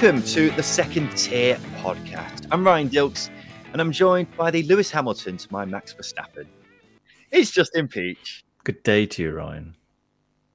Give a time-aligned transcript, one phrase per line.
[0.00, 2.46] Welcome to the Second Tier Podcast.
[2.50, 3.28] I'm Ryan Dilks
[3.70, 6.46] and I'm joined by the Lewis Hamilton to my Max Verstappen.
[7.30, 8.42] It's Justin Peach.
[8.64, 9.76] Good day to you, Ryan.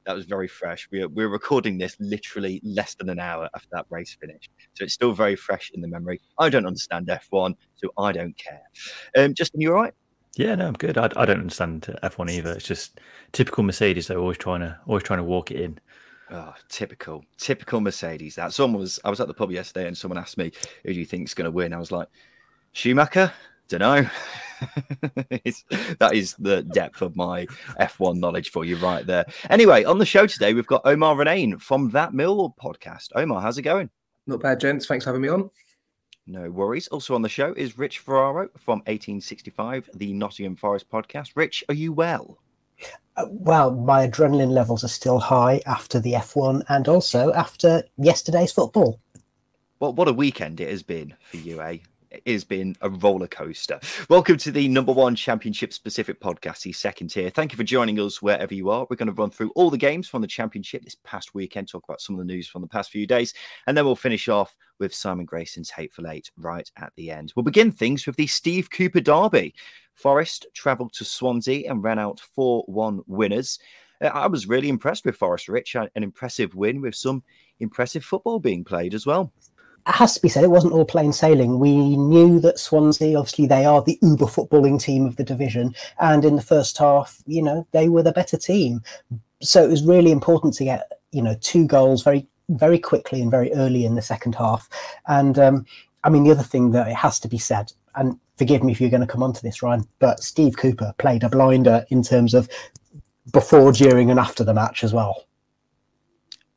[0.08, 0.89] That was very fresh.
[0.91, 4.50] We're, we're recording this literally less than an hour after that race finished.
[4.73, 6.22] So it's still very fresh in the memory.
[6.39, 8.64] I don't understand F1, so I don't care.
[9.16, 9.94] Um, Justin, you all right?
[10.36, 10.98] Yeah, no, I'm good.
[10.98, 12.53] I, I don't understand F1 either.
[12.53, 13.00] It's just
[13.31, 14.08] typical Mercedes.
[14.08, 15.80] They're always trying to always trying to walk it in.
[16.31, 18.35] Oh, typical, typical Mercedes.
[18.35, 18.99] That someone was.
[19.05, 20.52] I was at the pub yesterday, and someone asked me,
[20.83, 22.07] "Who do you think is going to win?" I was like,
[22.71, 23.31] "Schumacher."
[23.67, 24.09] Don't know.
[25.30, 27.47] that is the depth of my
[27.80, 29.25] F1 knowledge for you right there.
[29.49, 33.07] Anyway, on the show today, we've got Omar Renane from That Millwall podcast.
[33.16, 33.89] Omar, how's it going?
[34.28, 34.85] Not bad, gents.
[34.85, 35.50] Thanks for having me on.
[36.28, 36.88] No worries.
[36.89, 41.31] Also on the show is Rich Ferraro from 1865, the Nottingham Forest podcast.
[41.35, 42.39] Rich, are you well?
[43.18, 48.52] Uh, well, my adrenaline levels are still high after the F1 and also after yesterday's
[48.52, 49.00] football.
[49.80, 51.78] Well, what a weekend it has been for you, eh?
[52.12, 53.80] It has been a roller coaster.
[54.09, 57.30] Welcome to the number one championship specific podcast, the second tier.
[57.30, 58.88] Thank you for joining us wherever you are.
[58.90, 61.84] We're going to run through all the games from the championship this past weekend, talk
[61.84, 63.34] about some of the news from the past few days,
[63.68, 67.34] and then we'll finish off with Simon Grayson's Hateful Eight right at the end.
[67.36, 69.53] We'll begin things with the Steve Cooper Derby.
[69.95, 73.59] Forest travelled to Swansea and ran out 4 1 winners.
[74.01, 77.23] Uh, I was really impressed with Forest Rich, an impressive win with some
[77.59, 79.31] impressive football being played as well
[79.88, 81.59] it has to be said, it wasn't all plain sailing.
[81.59, 85.75] We knew that Swansea, obviously, they are the uber footballing team of the division.
[85.99, 88.81] And in the first half, you know, they were the better team.
[89.41, 93.29] So it was really important to get, you know, two goals very, very quickly and
[93.29, 94.67] very early in the second half.
[95.07, 95.66] And um,
[96.03, 98.81] I mean, the other thing that it has to be said, and forgive me if
[98.81, 102.03] you're going to come on to this, Ryan, but Steve Cooper played a blinder in
[102.03, 102.50] terms of
[103.31, 105.25] before, during, and after the match as well.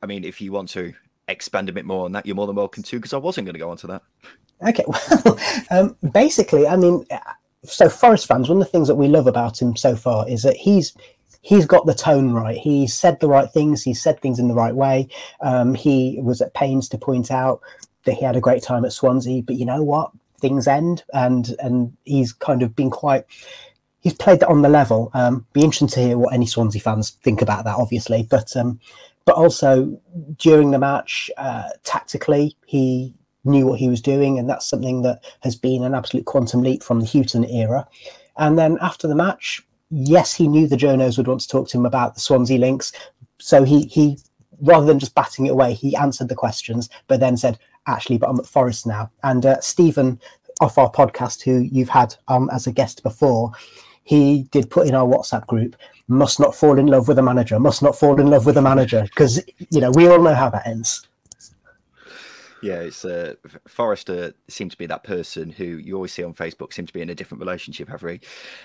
[0.02, 0.92] I mean, if you want to
[1.28, 3.54] expand a bit more on that, you're more than welcome to, because I wasn't going
[3.54, 4.02] to go on to that.
[4.66, 4.84] Okay,
[5.24, 5.38] well,
[5.70, 7.06] um, basically, I mean,
[7.64, 10.42] so Forest fans, one of the things that we love about him so far is
[10.42, 10.94] that he's
[11.42, 12.56] he's got the tone right.
[12.56, 13.82] He said the right things.
[13.82, 15.08] He said things in the right way.
[15.40, 17.60] Um, he was at pains to point out
[18.04, 20.10] that he had a great time at Swansea, but you know what?
[20.40, 23.24] Things end, and and he's kind of been quite.
[24.00, 25.10] He's played that on the level.
[25.14, 28.26] Um, be interesting to hear what any Swansea fans think about that, obviously.
[28.28, 28.78] But um,
[29.24, 30.00] but also
[30.36, 35.24] during the match, uh, tactically, he knew what he was doing, and that's something that
[35.40, 37.86] has been an absolute quantum leap from the Hughton era.
[38.36, 39.60] And then after the match,
[39.90, 42.92] yes, he knew the journos would want to talk to him about the Swansea links,
[43.38, 44.18] so he he
[44.60, 48.28] rather than just batting it away, he answered the questions, but then said, "Actually, but
[48.28, 50.20] I'm at Forest now." And uh, Stephen,
[50.60, 53.52] off our podcast, who you've had um, as a guest before,
[54.04, 55.76] he did put in our WhatsApp group
[56.08, 58.62] must not fall in love with a manager, must not fall in love with a
[58.62, 61.06] manager, because you know we all know how that ends.
[62.60, 63.34] Yeah, it's uh,
[63.68, 67.02] Forrester seemed to be that person who you always see on Facebook seems to be
[67.02, 68.20] in a different relationship every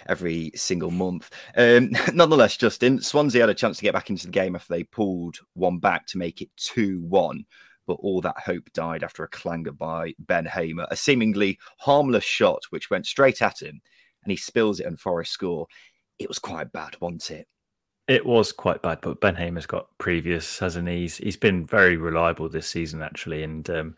[0.07, 1.29] every single month.
[1.55, 4.83] Um, nonetheless, Justin Swansea had a chance to get back into the game after they
[4.83, 7.45] pulled one back to make it two one.
[7.85, 12.61] But all that hope died after a clanger by Ben Hamer, a seemingly harmless shot
[12.69, 13.81] which went straight at him,
[14.23, 15.67] and he spills it and Forest score
[16.19, 17.47] it was quite bad, wasn't it?
[18.07, 21.01] It was quite bad, but Ben Hamer's got previous, hasn't he?
[21.01, 23.43] He's, he's been very reliable this season, actually.
[23.43, 23.95] And um,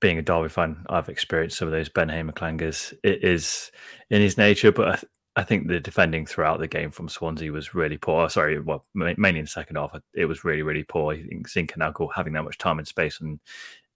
[0.00, 2.94] being a Derby fan, I've experienced some of those Ben Hamer clangers.
[3.02, 3.70] It is
[4.10, 5.04] in his nature, but
[5.36, 8.24] I, think the defending throughout the game from Swansea was really poor.
[8.24, 11.12] Oh, sorry, well, mainly in the second half, it was really, really poor.
[11.12, 13.38] I think Zinchenko having that much time and space and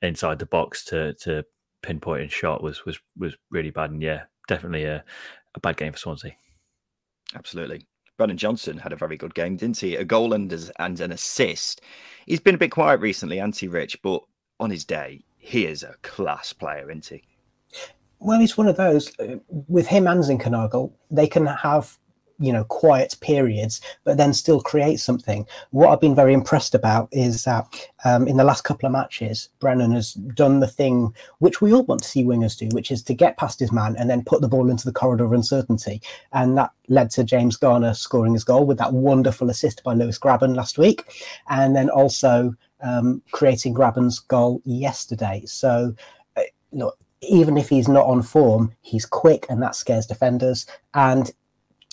[0.03, 1.45] inside the box to to
[1.83, 3.91] pinpoint and shot was was was really bad.
[3.91, 5.05] And yeah, definitely a,
[5.55, 6.33] a bad game for Swansea.
[7.35, 7.87] Absolutely.
[8.17, 9.97] Brennan Johnson had a very good game, didn't he?
[9.97, 11.81] A goal and, and an assist.
[12.27, 14.23] He's been a bit quiet recently, anti Rich, but
[14.59, 17.23] on his day, he is a class player, isn't he?
[18.21, 19.19] Well, it's one of those.
[19.19, 21.99] Uh, with him and Zinchenko, they can have
[22.43, 25.47] you know quiet periods but then still create something.
[25.73, 27.67] What i've been very impressed about is that
[28.07, 31.83] um, in the last couple of matches brennan has done the thing which we all
[31.85, 34.41] want to see wingers do which is to get past his man and then put
[34.41, 36.01] the ball into the corridor of uncertainty.
[36.33, 40.19] And that led to james garner scoring his goal with that wonderful assist by lewis
[40.19, 41.05] grabban last week.
[41.51, 45.43] And then also um, creating grabban's goal yesterday.
[45.45, 45.95] So
[46.37, 46.43] uh,
[46.73, 50.67] look even if he's not on form, he's quick and that scares defenders.
[50.95, 51.31] And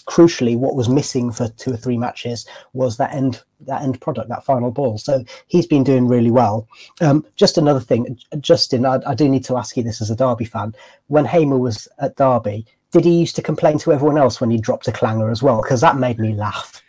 [0.07, 4.29] crucially, what was missing for two or three matches was that end that end product,
[4.29, 4.97] that final ball.
[4.97, 6.68] So he's been doing really well.
[7.01, 10.15] Um, just another thing, Justin, I, I, do need to ask you this as a
[10.15, 10.75] Derby fan.
[11.07, 14.57] When Hamer was at Derby, did he used to complain to everyone else when he
[14.57, 15.62] dropped a clanger as well?
[15.62, 16.81] Because that made me laugh.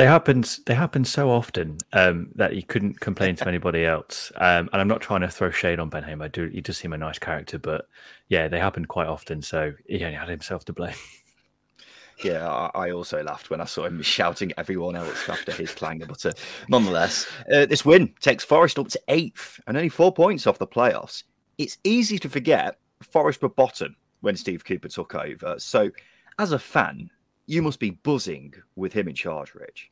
[0.00, 0.60] They happened.
[0.64, 4.32] They happened so often um, that you couldn't complain to anybody else.
[4.36, 6.24] Um, and I'm not trying to throw shade on Ben Hamer.
[6.24, 6.46] I do.
[6.46, 7.86] He does seem a nice character, but
[8.28, 9.42] yeah, they happened quite often.
[9.42, 10.94] So he only had himself to blame.
[12.22, 16.04] Yeah, I, also laughed when I saw him shouting at everyone else after his clanger.
[16.04, 16.32] But uh,
[16.68, 20.66] nonetheless, uh, this win takes Forest up to eighth and only four points off the
[20.66, 21.22] playoffs.
[21.56, 25.54] It's easy to forget Forest were bottom when Steve Cooper took over.
[25.58, 25.90] So,
[26.38, 27.08] as a fan,
[27.50, 29.90] you must be buzzing with him in charge, Rich.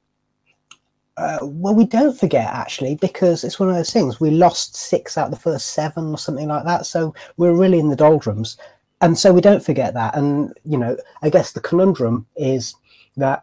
[1.17, 4.21] Uh, well, we don't forget actually, because it's one of those things.
[4.21, 7.81] We lost six out of the first seven or something like that, so we're really
[7.81, 8.57] in the doldrums,
[9.01, 10.15] and so we don't forget that.
[10.15, 12.77] And you know, I guess the conundrum is
[13.17, 13.43] that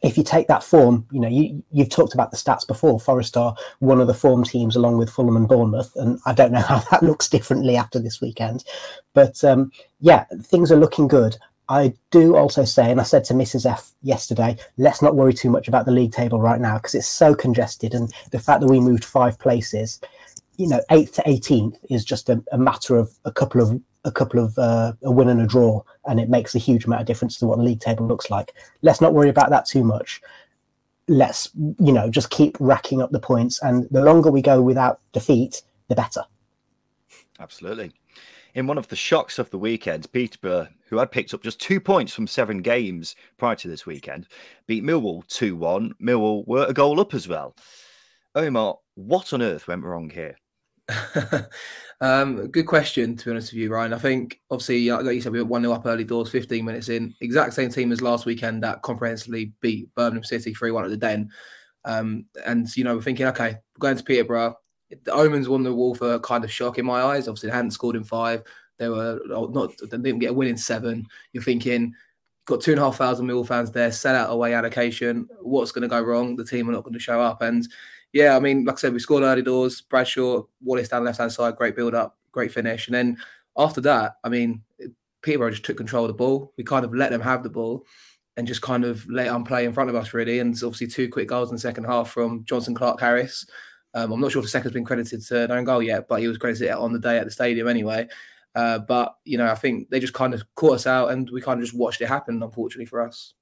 [0.00, 2.98] if you take that form, you know, you you've talked about the stats before.
[2.98, 6.52] Forest are one of the form teams along with Fulham and Bournemouth, and I don't
[6.52, 8.64] know how that looks differently after this weekend,
[9.12, 9.70] but um,
[10.00, 11.36] yeah, things are looking good.
[11.68, 13.70] I do also say, and I said to Mrs.
[13.70, 17.08] F yesterday, let's not worry too much about the league table right now because it's
[17.08, 17.94] so congested.
[17.94, 20.00] And the fact that we moved five places,
[20.56, 24.12] you know, eighth to 18th is just a, a matter of a couple of a
[24.12, 27.06] couple of uh, a win and a draw, and it makes a huge amount of
[27.06, 28.54] difference to what the league table looks like.
[28.80, 30.22] Let's not worry about that too much.
[31.08, 35.00] Let's, you know, just keep racking up the points, and the longer we go without
[35.12, 36.22] defeat, the better.
[37.40, 37.92] Absolutely.
[38.54, 41.80] In one of the shocks of the weekend, Peterborough, who had picked up just two
[41.80, 44.26] points from seven games prior to this weekend,
[44.66, 45.94] beat Millwall 2 1.
[46.02, 47.54] Millwall were a goal up as well.
[48.34, 50.36] Omar, what on earth went wrong here?
[52.00, 53.92] um, good question, to be honest with you, Ryan.
[53.92, 56.88] I think, obviously, like you said, we were 1 0 up early doors, 15 minutes
[56.88, 57.14] in.
[57.20, 60.96] Exact same team as last weekend that comprehensively beat Birmingham City 3 1 at the
[60.96, 61.28] Den.
[61.84, 64.56] Um, and, you know, we're thinking, okay, we're going to Peterborough
[65.04, 67.28] the Omens won the wall for uh, kind of shock in my eyes.
[67.28, 68.42] Obviously, they hadn't scored in five.
[68.78, 69.72] They were not.
[69.78, 71.06] They didn't get a win in seven.
[71.32, 71.92] You're thinking,
[72.46, 75.28] got two and a half thousand Mill fans there, set out away allocation.
[75.40, 76.36] What's going to go wrong?
[76.36, 77.42] The team are not going to show up.
[77.42, 77.68] And
[78.12, 79.80] yeah, I mean, like I said, we scored early doors.
[79.80, 82.86] Bradshaw, Wallace down left hand side, great build up, great finish.
[82.86, 83.18] And then
[83.56, 84.62] after that, I mean,
[85.22, 86.52] Peterborough just took control of the ball.
[86.56, 87.84] We kind of let them have the ball
[88.36, 90.38] and just kind of let them play in front of us, really.
[90.38, 93.44] And obviously, two quick goals in the second half from Jonson Clarke-Harris.
[93.94, 96.20] Um, I'm not sure if the second's been credited to an own goal yet, but
[96.20, 98.08] he was credited on the day at the stadium anyway.
[98.54, 101.40] Uh, but you know, I think they just kind of caught us out, and we
[101.40, 102.42] kind of just watched it happen.
[102.42, 103.34] Unfortunately for us.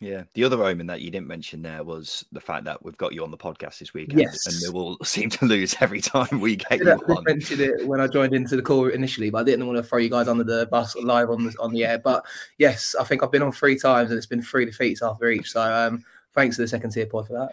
[0.00, 3.14] Yeah, the other omen that you didn't mention there was the fact that we've got
[3.14, 4.46] you on the podcast this weekend, yes.
[4.46, 7.24] and we will seem to lose every time we get you I on.
[7.24, 9.98] mentioned it when I joined into the call initially, but I didn't want to throw
[9.98, 11.98] you guys under the bus live on the on the air.
[11.98, 12.24] But
[12.58, 15.52] yes, I think I've been on three times, and it's been three defeats after each.
[15.52, 16.04] So um,
[16.34, 17.52] thanks to the second tier pod for that.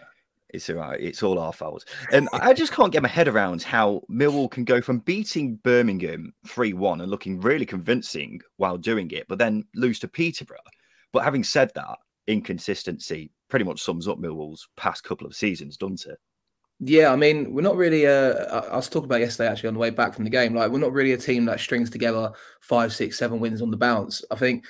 [0.52, 1.00] It's all right.
[1.00, 1.84] It's all our fault.
[2.12, 6.34] And I just can't get my head around how Millwall can go from beating Birmingham
[6.46, 10.58] 3 1 and looking really convincing while doing it, but then lose to Peterborough.
[11.12, 16.06] But having said that, inconsistency pretty much sums up Millwall's past couple of seasons, doesn't
[16.06, 16.18] it?
[16.84, 18.06] Yeah, I mean, we're not really.
[18.06, 20.52] Uh, I was talking about yesterday actually on the way back from the game.
[20.52, 23.76] Like, we're not really a team that strings together five, six, seven wins on the
[23.76, 24.24] bounce.
[24.32, 24.64] I think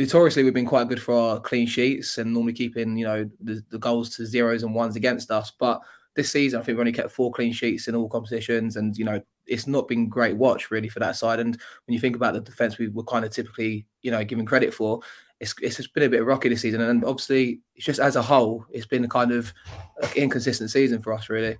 [0.00, 3.62] notoriously we've been quite good for our clean sheets and normally keeping you know the,
[3.70, 5.50] the, goals to zeros and ones against us.
[5.50, 5.80] But
[6.16, 9.04] this season i think we've only kept four clean sheets in all competitions and you
[9.04, 11.40] know it's not been great watch really for that side.
[11.40, 14.46] And when you think about the defense we were kind of typically you know given
[14.46, 15.00] credit for
[15.38, 16.80] it's, it's just been a bit rocky this season.
[16.80, 19.52] And obviously just as a whole it's been a kind of
[20.16, 21.58] inconsistent season for us really.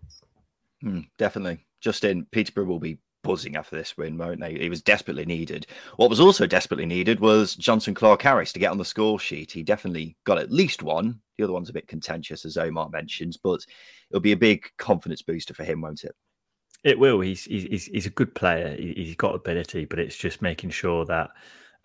[0.85, 1.67] Mm, definitely.
[1.81, 4.55] Justin peterborough will be buzzing after this win, won't they?
[4.55, 5.67] He was desperately needed.
[5.97, 9.53] What was also desperately needed was Jonson Clarke-Harris to get on the score sheet.
[9.53, 11.21] He definitely got at least one.
[11.39, 13.65] The other one's a bit contentious, as Omar mentions, but
[14.11, 16.15] it'll be a big confidence booster for him, won't it?
[16.83, 17.21] It will.
[17.21, 18.75] He's he's he's a good player.
[18.77, 21.31] He's got ability, but it's just making sure that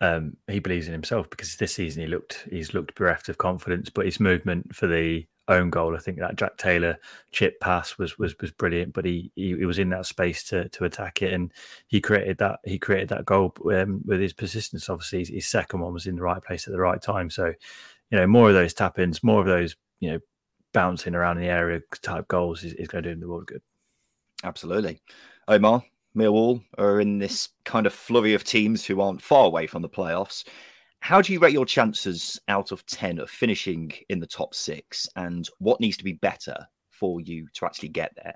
[0.00, 3.90] um, he believes in himself because this season he looked he's looked bereft of confidence,
[3.90, 5.94] but his movement for the own goal.
[5.94, 6.98] I think that Jack Taylor
[7.32, 10.68] chip pass was was was brilliant, but he he, he was in that space to
[10.70, 11.52] to attack it, and
[11.86, 14.88] he created that he created that goal um, with his persistence.
[14.88, 17.30] Obviously, his, his, second one was in the right place at the right time.
[17.30, 17.46] So,
[18.10, 20.18] you know, more of those tap ins, more of those you know
[20.72, 23.62] bouncing around the area type goals is, is going to do him the world good.
[24.44, 25.00] Absolutely,
[25.48, 25.82] Omar.
[26.16, 29.88] Millwall are in this kind of flurry of teams who aren't far away from the
[29.88, 30.44] playoffs.
[31.06, 35.08] How do you rate your chances out of 10 of finishing in the top six?
[35.14, 36.56] And what needs to be better
[36.90, 38.34] for you to actually get there?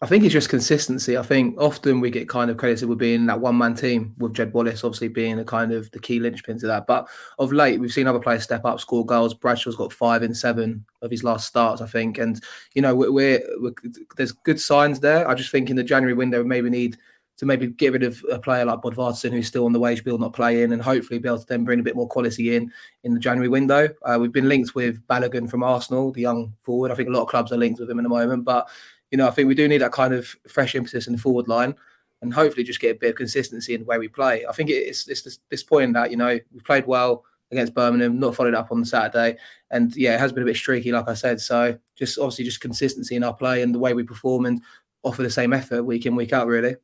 [0.00, 1.18] I think it's just consistency.
[1.18, 4.34] I think often we get kind of credited with being that one man team with
[4.34, 6.86] Jed Wallace obviously being the kind of the key linchpin to that.
[6.86, 7.08] But
[7.40, 9.34] of late, we've seen other players step up, score goals.
[9.34, 12.18] Bradshaw's got five in seven of his last starts, I think.
[12.18, 12.40] And,
[12.74, 13.74] you know, we're, we're, we're
[14.16, 15.26] there's good signs there.
[15.26, 16.96] I just think in the January window, maybe need
[17.36, 20.18] to maybe get rid of a player like Bodvarsson who's still on the wage bill,
[20.18, 22.72] not playing, and hopefully be able to then bring a bit more quality in
[23.02, 23.88] in the January window.
[24.02, 26.90] Uh, we've been linked with Balogun from Arsenal, the young forward.
[26.90, 28.68] I think a lot of clubs are linked with him in the moment, but
[29.10, 31.48] you know I think we do need that kind of fresh emphasis in the forward
[31.48, 31.74] line.
[32.22, 34.46] And hopefully, just get a bit of consistency in the way we play.
[34.46, 38.18] I think it's it's this, this point that you know we played well against Birmingham,
[38.18, 39.36] not followed up on the Saturday,
[39.70, 41.40] and yeah, it has been a bit streaky, like I said.
[41.40, 44.62] So just obviously just consistency in our play and the way we perform and
[45.02, 46.76] offer the same effort week in week out, really.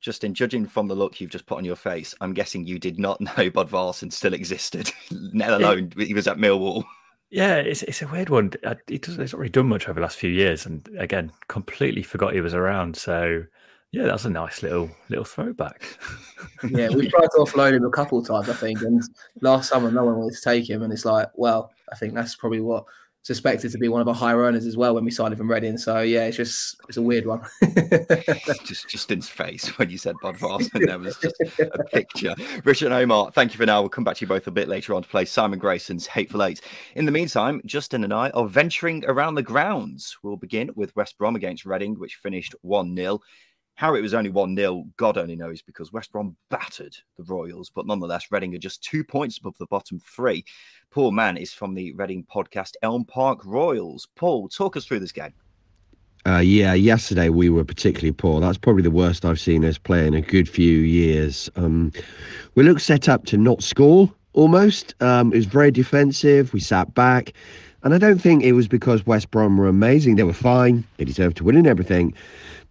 [0.00, 2.98] Justin, judging from the look you've just put on your face, I'm guessing you did
[2.98, 6.84] not know Bodvarsson still existed, let alone he was at Millwall.
[7.30, 8.52] Yeah, it's it's a weird one.
[8.88, 12.02] He does, he's not really done much over the last few years, and again, completely
[12.02, 12.96] forgot he was around.
[12.96, 13.44] So,
[13.92, 15.84] yeah, that's a nice little little throwback.
[16.70, 19.00] yeah, we've tried to offload him a couple of times, I think, and
[19.42, 22.34] last summer no one wanted to take him, and it's like, well, I think that's
[22.34, 22.84] probably what
[23.22, 25.50] suspected to be one of our higher earners as well when we signed him from
[25.50, 25.76] Reading.
[25.76, 27.42] So yeah, it's just it's a weird one.
[28.64, 32.34] just just Justin's face when you said Bud and there was just a picture.
[32.64, 33.80] Richard and Omar, thank you for now.
[33.80, 36.42] We'll come back to you both a bit later on to play Simon Grayson's Hateful
[36.42, 36.60] Eight.
[36.94, 40.16] In the meantime, Justin and I are venturing around the grounds.
[40.22, 43.20] We'll begin with West Brom against Reading, which finished 1 0.
[43.74, 47.70] How it was only 1 0, God only knows, because West Brom battered the Royals,
[47.74, 50.44] but nonetheless, Reading are just two points above the bottom three.
[50.90, 54.06] Paul Mann is from the Reading podcast Elm Park Royals.
[54.16, 55.32] Paul, talk us through this game.
[56.26, 58.40] Uh, yeah, yesterday we were particularly poor.
[58.40, 61.48] That's probably the worst I've seen us play in a good few years.
[61.56, 61.92] Um,
[62.54, 64.94] we looked set up to not score almost.
[65.02, 66.52] Um, it was very defensive.
[66.52, 67.32] We sat back.
[67.82, 70.16] And I don't think it was because West Brom were amazing.
[70.16, 70.84] They were fine.
[70.98, 72.12] They deserved to win and everything.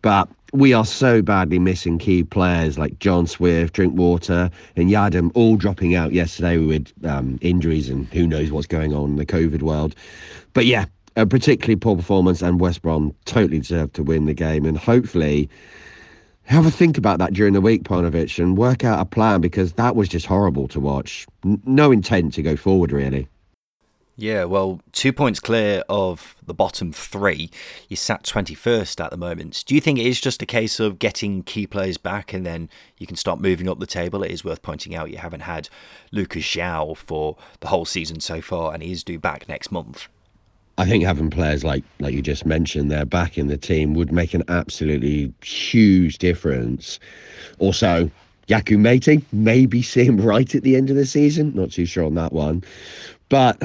[0.03, 5.57] But we are so badly missing key players like John Swift, Drinkwater, and Yiadom all
[5.57, 9.61] dropping out yesterday with um, injuries and who knows what's going on in the COVID
[9.61, 9.95] world.
[10.53, 14.65] But yeah, a particularly poor performance, and West Brom totally deserved to win the game.
[14.65, 15.49] And hopefully,
[16.43, 19.73] have a think about that during the week, Paunovic, and work out a plan because
[19.73, 21.27] that was just horrible to watch.
[21.45, 23.27] N- no intent to go forward, really.
[24.21, 27.49] Yeah, well, two points clear of the bottom three.
[27.87, 29.63] You sat 21st at the moment.
[29.65, 32.69] Do you think it is just a case of getting key players back and then
[32.97, 34.21] you can start moving up the table?
[34.21, 35.69] It is worth pointing out you haven't had
[36.11, 40.09] Lucas João for the whole season so far, and he is due back next month.
[40.77, 44.11] I think having players like like you just mentioned there back in the team would
[44.11, 46.99] make an absolutely huge difference.
[47.59, 48.11] Also,
[48.49, 51.53] Yakou Meite, maybe see him right at the end of the season.
[51.55, 52.63] Not too sure on that one.
[53.29, 53.61] But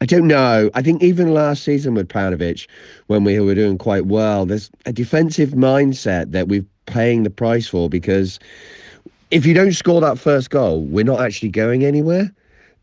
[0.00, 0.70] I don't know.
[0.74, 2.68] I think even last season with Paunovic,
[3.08, 7.66] when we were doing quite well, there's a defensive mindset that we're paying the price
[7.66, 8.38] for because
[9.30, 12.32] if you don't score that first goal, we're not actually going anywhere.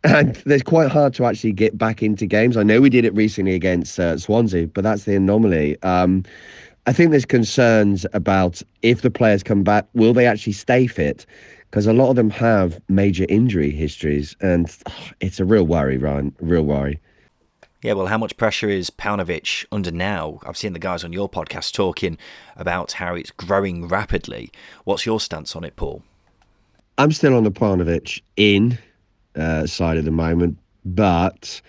[0.03, 2.57] And it's quite hard to actually get back into games.
[2.57, 5.81] I know we did it recently against uh, Swansea, but that's the anomaly.
[5.83, 6.23] Um,
[6.85, 11.25] I think there's concerns about if the players come back, will they actually stay fit?
[11.75, 15.97] Because a lot of them have major injury histories, and oh, it's a real worry,
[15.97, 16.33] Ryan.
[16.39, 17.01] Real worry.
[17.81, 20.39] Yeah, well, how much pressure is Paunovic under now?
[20.45, 22.17] I've seen the guys on your podcast talking
[22.55, 24.53] about how it's growing rapidly.
[24.85, 26.01] What's your stance on it, Paul?
[26.97, 28.77] I'm still on the Paunovic in
[29.35, 31.59] uh, side at the moment, but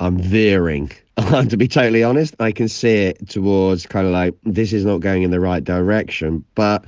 [0.00, 0.90] I'm veering.
[1.48, 4.98] to be totally honest, I can see it towards kind of like this is not
[4.98, 6.84] going in the right direction, but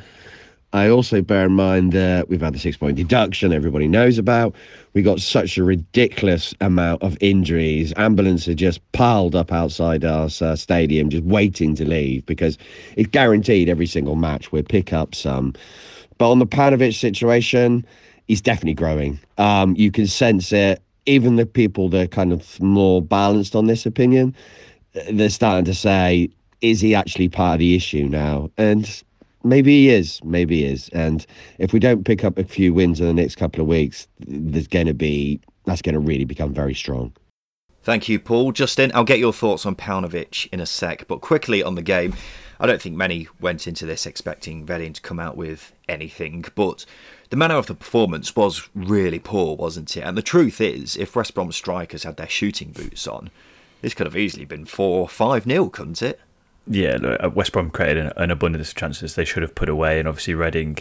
[0.75, 4.57] I also bear in mind that we've had the six point deduction everybody knows about.
[4.93, 7.93] We got such a ridiculous amount of injuries.
[7.97, 12.59] Ambulances just piled up outside our uh, stadium, just waiting to leave because
[12.97, 15.55] it's guaranteed every single match we'll pick up some.
[16.19, 17.87] But on the Paunovic situation,
[18.27, 19.21] he's definitely growing.
[19.39, 20.83] Um, you can sense it.
[21.07, 24.35] Even the people that are kind of more balanced on this opinion,
[25.13, 26.31] they're starting to say,
[26.63, 28.51] is he actually part of the issue now?
[28.57, 29.03] And
[29.45, 30.21] maybe he is.
[30.25, 30.89] Maybe he is.
[30.91, 31.25] And
[31.59, 34.69] if we don't pick up a few wins in the next couple of weeks, there's
[34.69, 37.13] going to be that's going to really become very strong.
[37.83, 38.53] Thank you, Paul.
[38.53, 42.15] Justin, I'll get your thoughts on Paunovic in a sec, but quickly on the game.
[42.59, 46.87] I don't think many went into this expecting Reading to come out with anything, but
[47.29, 50.01] the manner of the performance was really poor, wasn't it?
[50.01, 53.31] And the truth is, if West Brom strikers had their shooting boots on,
[53.83, 56.21] this could have easily been 4 or 5 nil, couldn't it?
[56.67, 59.69] Yeah, look, uh, West Brom created an, an abundance of chances they should have put
[59.69, 60.79] away, and obviously Reading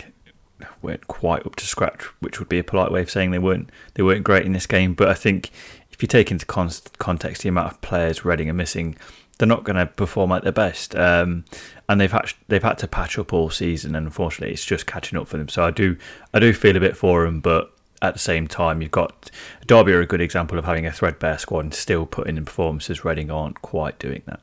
[0.81, 3.69] weren't quite up to scratch, which would be a polite way of saying they weren't
[3.95, 4.93] they weren't great in this game.
[4.93, 5.51] But I think
[5.91, 8.95] if you take into con- context the amount of players Reading are missing,
[9.37, 10.95] they're not going to perform at their best.
[10.95, 11.45] Um,
[11.89, 15.17] and they've had they've had to patch up all season, and unfortunately, it's just catching
[15.19, 15.49] up for them.
[15.49, 15.97] So I do
[16.33, 17.71] I do feel a bit for them, but
[18.01, 19.31] at the same time, you've got
[19.67, 23.03] Derby are a good example of having a threadbare squad and still putting in performances.
[23.03, 24.39] Reading aren't quite doing that.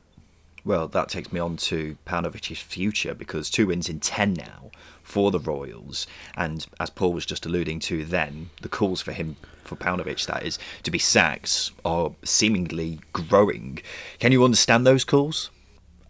[0.63, 5.31] Well, that takes me on to Paunovic's future because two wins in 10 now for
[5.31, 6.05] the Royals.
[6.35, 10.43] And as Paul was just alluding to then, the calls for him, for Paunovic that
[10.43, 13.79] is, to be sacked are seemingly growing.
[14.19, 15.49] Can you understand those calls?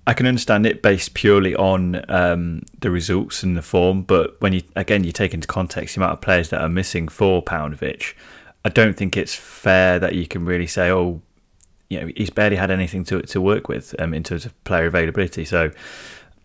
[0.06, 4.52] I can understand it based purely on um, the results and the form, but when
[4.52, 8.16] you again you take into context the amount of players that are missing for Paunovic,
[8.66, 11.22] I don't think it's fair that you can really say, oh,
[11.92, 14.86] you know, he's barely had anything to to work with um, in terms of player
[14.86, 15.44] availability.
[15.44, 15.72] So,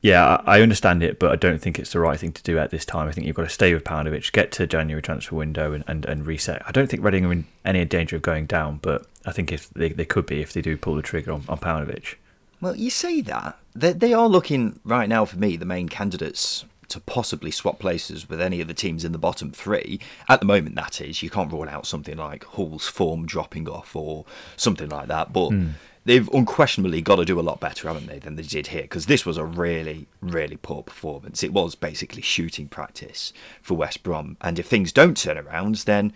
[0.02, 2.70] yeah, I, understand it, but I don't think it's the right thing to do at
[2.70, 3.08] this time.
[3.08, 6.04] I think you've got to stay with Paunovic, get to January transfer window, and, and,
[6.04, 6.62] and reset.
[6.66, 9.70] I don't think Reading are in any danger of going down, but I think if
[9.70, 12.16] they, they could be if they do pull the trigger on, on Paunovic.
[12.60, 13.56] Well, you say that.
[13.74, 18.28] They, they are looking right now for me the main candidates to possibly swap places
[18.28, 20.00] with any of the teams in the bottom three.
[20.28, 21.22] At the moment, that is.
[21.22, 24.24] You can't rule out something like Hull's form dropping off or
[24.56, 25.32] something like that.
[25.32, 25.72] But mm.
[26.04, 28.82] they've unquestionably got to do a lot better, haven't they, than they did here?
[28.82, 31.42] Because this was a really, really poor performance.
[31.42, 34.36] It was basically shooting practice for West Brom.
[34.40, 36.12] And if things don't turn around, then.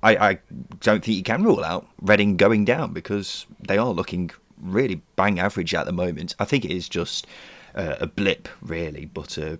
[0.00, 0.38] I, I
[0.78, 5.38] don't think you can rule out Reading going down because they are looking really bang
[5.38, 6.34] average at the moment.
[6.38, 7.26] I think it is just
[7.74, 9.56] uh, a blip, really, but uh,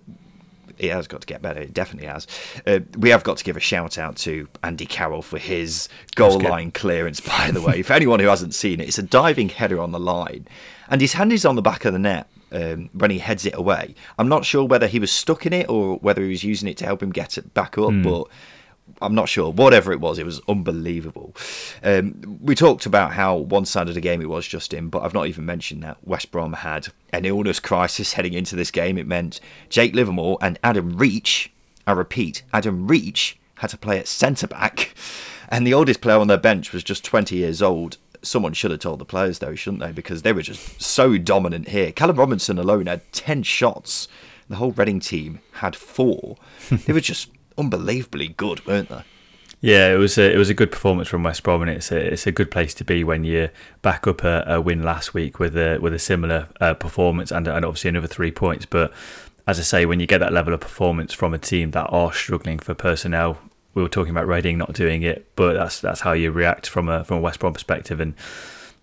[0.79, 1.59] it has got to get better.
[1.61, 2.27] It definitely has.
[2.65, 6.39] Uh, we have got to give a shout out to Andy Carroll for his goal
[6.39, 7.19] line clearance.
[7.19, 9.99] By the way, for anyone who hasn't seen it, it's a diving header on the
[9.99, 10.47] line,
[10.89, 12.27] and his hand is on the back of the net.
[12.51, 15.69] Um, when he heads it away, I'm not sure whether he was stuck in it
[15.69, 17.91] or whether he was using it to help him get it back up.
[17.91, 18.03] Mm.
[18.03, 18.27] But
[19.01, 19.51] I'm not sure.
[19.51, 21.35] Whatever it was, it was unbelievable.
[21.83, 25.45] Um, we talked about how one-sided a game it was, Justin, but I've not even
[25.45, 28.97] mentioned that West Brom had an illness crisis heading into this game.
[28.97, 31.51] It meant Jake Livermore and Adam Reach.
[31.87, 34.93] I repeat, Adam Reach had to play at centre back,
[35.49, 37.97] and the oldest player on their bench was just 20 years old.
[38.21, 39.93] Someone should have told the players though, shouldn't they?
[39.93, 41.91] Because they were just so dominant here.
[41.91, 44.09] Callum Robinson alone had 10 shots.
[44.49, 46.35] The whole Reading team had four.
[46.71, 49.03] they were just unbelievably good, weren't they?
[49.61, 52.13] Yeah, it was a it was a good performance from West Brom, and it's a
[52.13, 53.49] it's a good place to be when you
[53.81, 57.47] back up a, a win last week with a with a similar uh, performance and
[57.47, 58.65] and obviously another three points.
[58.65, 58.93] But
[59.45, 62.13] as I say, when you get that level of performance from a team that are
[62.13, 63.37] struggling for personnel,
[63.73, 66.87] we were talking about Reading not doing it, but that's that's how you react from
[66.87, 68.13] a from a West Brom perspective, and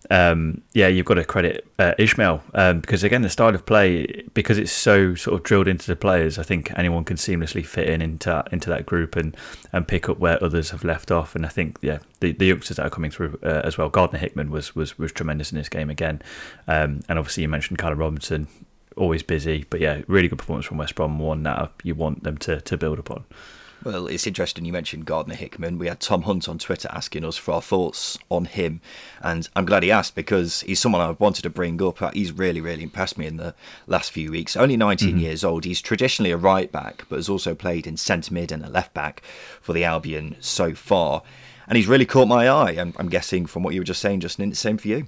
[0.09, 4.23] um, yeah, you've got to credit uh, Ismaël um, because again, the style of play
[4.33, 6.37] because it's so sort of drilled into the players.
[6.37, 9.35] I think anyone can seamlessly fit in into into that group and
[9.73, 11.35] and pick up where others have left off.
[11.35, 13.89] And I think yeah, the, the youngsters that are coming through uh, as well.
[13.89, 16.21] Gardner Hickman was was was tremendous in this game again,
[16.67, 18.47] um, and obviously you mentioned Callum Robinson,
[18.95, 21.19] always busy, but yeah, really good performance from West Brom.
[21.19, 23.25] One that you want them to to build upon.
[23.83, 25.77] Well, it's interesting you mentioned Gardner Hickman.
[25.77, 28.81] We had Tom Hunt on Twitter asking us for our thoughts on him,
[29.21, 31.99] and I'm glad he asked because he's someone I've wanted to bring up.
[32.13, 33.53] He's really, really impressed me in the
[33.85, 34.57] last few weeks.
[34.57, 35.17] Only 19 mm-hmm.
[35.19, 35.63] years old.
[35.63, 38.93] He's traditionally a right back, but has also played in centre mid and a left
[38.93, 39.21] back
[39.61, 41.21] for the Albion so far.
[41.67, 42.71] And he's really caught my eye.
[42.71, 45.07] I'm, I'm guessing from what you were just saying, Justin, it's the same for you.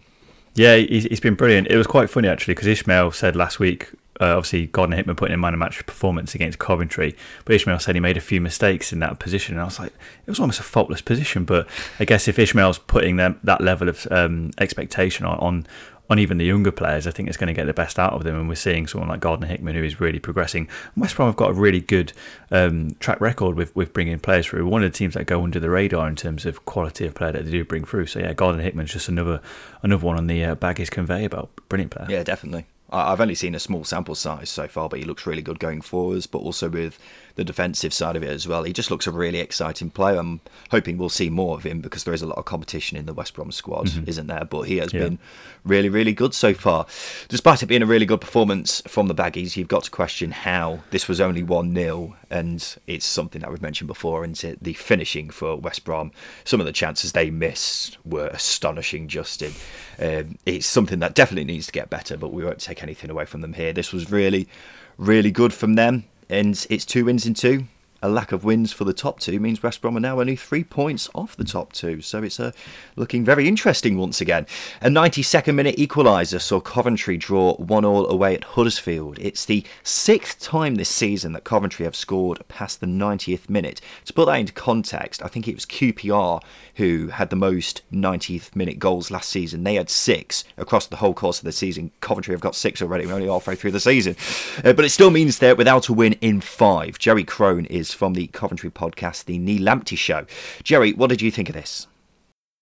[0.56, 1.68] Yeah, he's been brilliant.
[1.68, 5.34] It was quite funny actually because Ismaël said last week uh, obviously Gardner Hickman putting
[5.34, 9.00] in of match performance against Coventry, but Ismaël said he made a few mistakes in
[9.00, 9.94] that position, and I was like,
[10.26, 11.46] it was almost a faultless position.
[11.46, 11.68] But
[12.00, 15.68] I guess if Ismaël's putting them that level of um, expectation on, on
[16.10, 18.24] on even the younger players, I think it's going to get the best out of
[18.24, 18.36] them.
[18.36, 20.68] And we're seeing someone like Gardner Hickman who is really progressing.
[20.98, 22.14] West Brom have got a really good
[22.50, 24.66] um, track record with, with bringing players through.
[24.66, 27.34] One of the teams that go under the radar in terms of quality of player
[27.34, 28.08] that they do bring through.
[28.08, 29.40] So yeah, Gardner Hickman's just another
[29.84, 31.52] another one on the uh, baggage conveyor belt.
[31.70, 32.08] Brilliant player.
[32.10, 32.66] Yeah, definitely.
[32.92, 35.82] I've only seen a small sample size so far, but he looks really good going
[35.82, 36.98] forwards, but also with
[37.40, 38.64] the defensive side of it as well.
[38.64, 40.18] He just looks a really exciting player.
[40.18, 43.06] I'm hoping we'll see more of him because there is a lot of competition in
[43.06, 44.10] the West Brom squad, mm-hmm.
[44.10, 44.44] isn't there?
[44.44, 45.04] But he has yeah.
[45.04, 45.20] been
[45.64, 46.86] really, really good so far.
[47.30, 50.82] Despite it being a really good performance from the Baggies, you've got to question how
[50.92, 55.30] this was only 1 0, and it's something that we've mentioned before, into the finishing
[55.30, 56.12] for West Brom.
[56.44, 59.54] Some of the chances they missed were astonishing, Justin.
[59.98, 63.24] Um, it's something that definitely needs to get better, but we won't take anything away
[63.24, 63.72] from them here.
[63.72, 64.50] This was really,
[64.98, 67.66] really good from them and it's two wins in two.
[68.02, 70.64] A lack of wins for the top two means West Brom are now only three
[70.64, 72.02] points off the top two.
[72.02, 72.52] So it's uh,
[72.96, 74.48] looking very interesting once again.
[74.82, 79.20] A 92nd minute equaliser saw Coventry draw 1 all away at Huddersfield.
[79.20, 83.82] It's the sixth time this season that Coventry have scored past the 90th minute.
[84.06, 86.42] To put that into context, I think it was QPR
[86.76, 89.66] who had the most 90th minute goals last season.
[89.66, 91.92] They had six across the whole course of the season.
[92.00, 93.06] Coventry have got six already.
[93.06, 94.16] We're only halfway through the season.
[94.64, 96.98] Uh, but it still means they're without a win in five.
[96.98, 100.26] Jerry Crone is from the Coventry podcast, The Neil Lamptey Show.
[100.64, 101.88] Jerry, what did you think of this?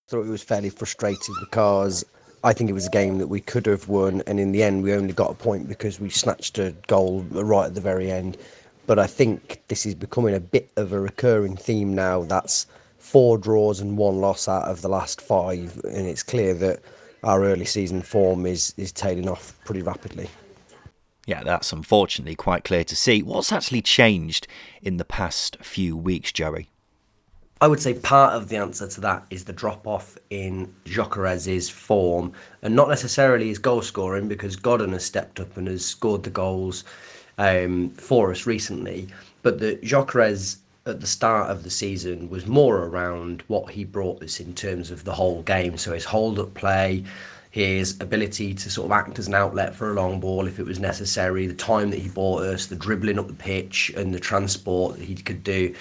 [0.08, 2.06] I thought it was fairly frustrating because
[2.44, 4.84] I think it was a game that we could have won, and in the end,
[4.84, 8.38] we only got a point because we snatched a goal right at the very end.
[8.86, 12.24] But I think this is becoming a bit of a recurring theme now.
[12.24, 12.68] That's
[13.00, 16.82] four draws and one loss out of the last five, and it's clear that
[17.24, 20.30] our early season form is is tailing off pretty rapidly.
[21.28, 23.22] Yeah, that's unfortunately quite clear to see.
[23.22, 24.48] What's actually changed
[24.82, 26.70] in the past few weeks, Joey?
[27.60, 31.70] I would say part of the answer to that is the drop off in Gyökeres's
[31.70, 36.24] form, and not necessarily his goal scoring, because Godden has stepped up and has scored
[36.24, 36.86] the goals
[37.38, 39.10] um, for us recently.
[39.42, 44.24] But the Gyökeres at the start of the season was more around what he brought
[44.24, 45.78] us in terms of the whole game.
[45.78, 47.04] So his hold up play,
[47.58, 50.66] his ability to sort of act as an outlet for a long ball if it
[50.68, 54.20] was necessary, the time that he bought us, the dribbling up the pitch, and the
[54.20, 55.74] transport that he could do.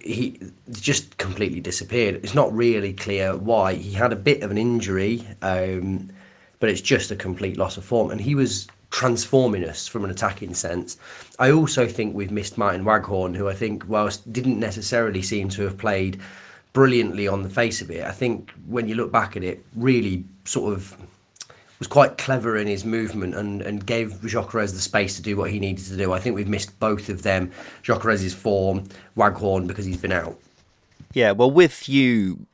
[0.00, 0.40] He
[0.72, 2.16] just completely disappeared.
[2.16, 3.74] It's not really clear why.
[3.74, 6.10] He had a bit of an injury, um,
[6.58, 8.10] but it's just a complete loss of form.
[8.10, 10.98] And he was transforming us from an attacking sense.
[11.38, 15.62] I also think we've missed Martin Waghorn, who I think, whilst didn't necessarily seem to
[15.62, 16.20] have played
[16.72, 20.24] brilliantly on the face of it, I think when you look back at it, really
[20.44, 20.96] sort of
[21.78, 25.50] was quite clever in his movement and, and gave Gyökeres the space to do what
[25.50, 26.12] he needed to do.
[26.12, 27.50] I think we've missed both of them.
[27.82, 28.84] Gyökeres's form,
[29.16, 30.38] Waghorn because he's been out.
[31.12, 32.46] Yeah, well, with you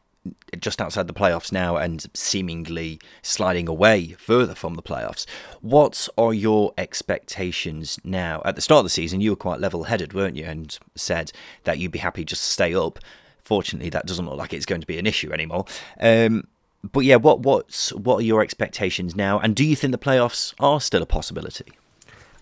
[0.59, 5.27] just outside the playoffs now and seemingly sliding away further from the playoffs.
[5.61, 8.43] What are your expectations now?
[8.45, 10.45] At the start of the season, you were quite level headed, weren't you?
[10.45, 11.33] And said
[11.65, 12.99] that you'd be happy just to stay up.
[13.39, 15.65] Fortunately, that doesn't look like it's going to be an issue anymore.
[16.01, 16.47] Um,
[16.83, 19.39] but yeah, what what's what are your expectations now?
[19.39, 21.73] And do you think the playoffs are still a possibility?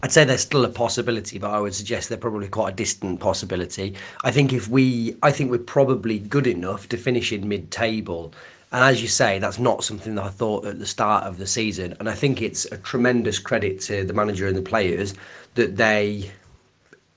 [0.00, 3.18] I'd say there's still a possibility, but I would suggest they're probably quite a distant
[3.18, 3.94] possibility.
[4.22, 8.32] I think if we, I think we're probably good enough to finish in mid-table,
[8.70, 11.48] and as you say, that's not something that I thought at the start of the
[11.48, 11.96] season.
[11.98, 15.14] And I think it's a tremendous credit to the manager and the players
[15.54, 16.30] that they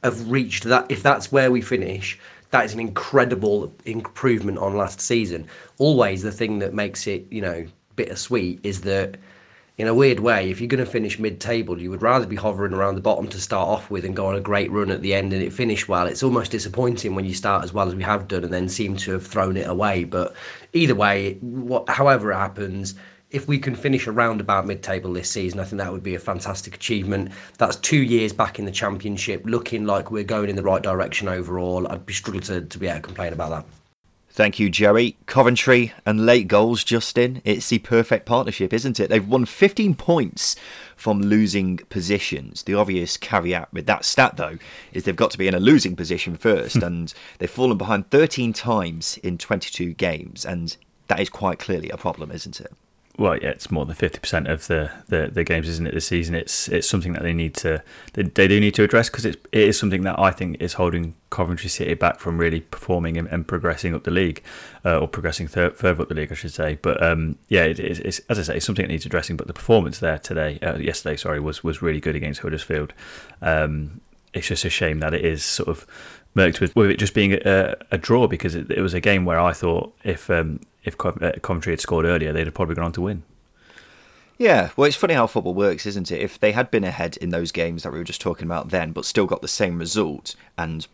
[0.03, 0.89] have reached that.
[0.89, 2.17] If that's where we finish,
[2.51, 5.47] that is an incredible improvement on last season.
[5.77, 9.17] Always the thing that makes it, you know, bittersweet is that
[9.77, 12.73] in a weird way, if you're going to finish mid-table, you would rather be hovering
[12.73, 15.13] around the bottom to start off with and go on a great run at the
[15.13, 16.07] end and it finish well.
[16.07, 18.97] It's almost disappointing when you start as well as we have done and then seem
[18.97, 20.03] to have thrown it away.
[20.03, 20.35] But
[20.73, 22.95] either way, what, however it happens,
[23.31, 26.19] if we can finish around about mid-table this season, I think that would be a
[26.19, 27.31] fantastic achievement.
[27.57, 31.29] That's two years back in the championship, looking like we're going in the right direction
[31.29, 31.87] overall.
[31.87, 33.65] I'd be struggling to, to be able to complain about that.
[34.33, 35.17] Thank you, Joey.
[35.25, 37.41] Coventry and late goals, Justin.
[37.43, 39.09] It's the perfect partnership, isn't it?
[39.09, 40.55] They've won 15 points
[40.95, 42.63] from losing positions.
[42.63, 44.57] The obvious caveat with that stat, though,
[44.93, 48.53] is they've got to be in a losing position first, and they've fallen behind 13
[48.53, 52.71] times in 22 games, and that is quite clearly a problem, isn't it?
[53.17, 55.93] Well, yeah, it's more than fifty percent of the, the, the games, isn't it?
[55.93, 59.09] This season, it's it's something that they need to they, they do need to address
[59.09, 63.17] because it is something that I think is holding Coventry City back from really performing
[63.17, 64.41] and, and progressing up the league,
[64.85, 66.79] uh, or progressing further up the league, I should say.
[66.81, 69.37] But um, yeah, it, it's, it's, as I say, it's something that needs addressing.
[69.37, 72.93] But the performance there today, uh, yesterday, sorry, was was really good against Huddersfield.
[73.41, 74.01] Um,
[74.33, 75.85] it's just a shame that it is sort of
[76.33, 79.25] merked with, with it just being a, a draw because it, it, was a game
[79.25, 82.85] where I thought if um, if uh, Coventry had scored earlier, they'd have probably gone
[82.85, 83.23] on to win.
[84.37, 86.19] Yeah, well, it's funny how football works, isn't it?
[86.19, 88.91] If they had been ahead in those games that we were just talking about then,
[88.91, 90.87] but still got the same result and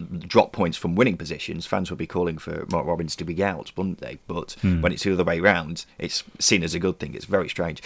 [0.00, 3.72] drop points from winning positions, fans would be calling for Mark Robins to be out,
[3.76, 4.18] wouldn't they?
[4.26, 4.80] But hmm.
[4.80, 7.14] when it's the other way round, it's seen as a good thing.
[7.14, 7.82] It's very strange.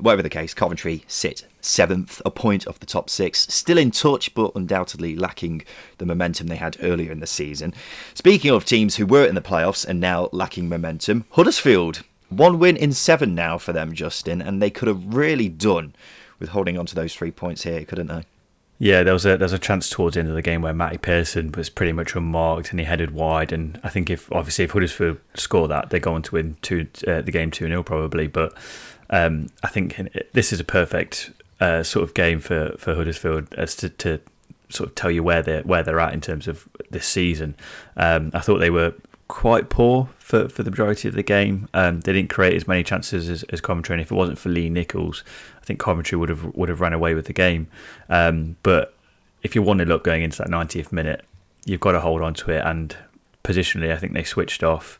[0.00, 4.34] Whatever the case, Coventry sit seventh, a point off the top six, still in touch,
[4.34, 5.62] but undoubtedly lacking
[5.98, 7.74] the momentum they had earlier in the season.
[8.14, 12.76] Speaking of teams who were in the playoffs and now lacking momentum, Huddersfield one win
[12.76, 15.94] in seven now for them, Justin, and they could have really done
[16.38, 18.24] with holding on to those three points here, couldn't they?
[18.80, 20.72] Yeah, there was a there was a chance towards the end of the game where
[20.72, 23.52] Matty Pearson was pretty much unmarked and he headed wide.
[23.52, 27.22] And I think if obviously if Huddersfield score that, they're going to win two uh,
[27.22, 28.28] the game two 0 probably.
[28.28, 28.54] But
[29.10, 30.00] um, I think
[30.32, 34.20] this is a perfect uh, sort of game for, for Huddersfield as to, to
[34.68, 37.56] sort of tell you where they're where they're at in terms of this season.
[37.96, 38.94] Um, I thought they were
[39.28, 41.68] quite poor for, for the majority of the game.
[41.74, 44.48] Um, they didn't create as many chances as, as Coventry, and if it wasn't for
[44.48, 45.22] Lee Nicholls,
[45.60, 47.68] I think Coventry would have would have run away with the game.
[48.08, 48.94] Um, but
[49.42, 51.24] if you want to look going into that 90th minute,
[51.64, 52.64] you've got to hold on to it.
[52.64, 52.96] And
[53.44, 54.98] positionally, I think they switched off.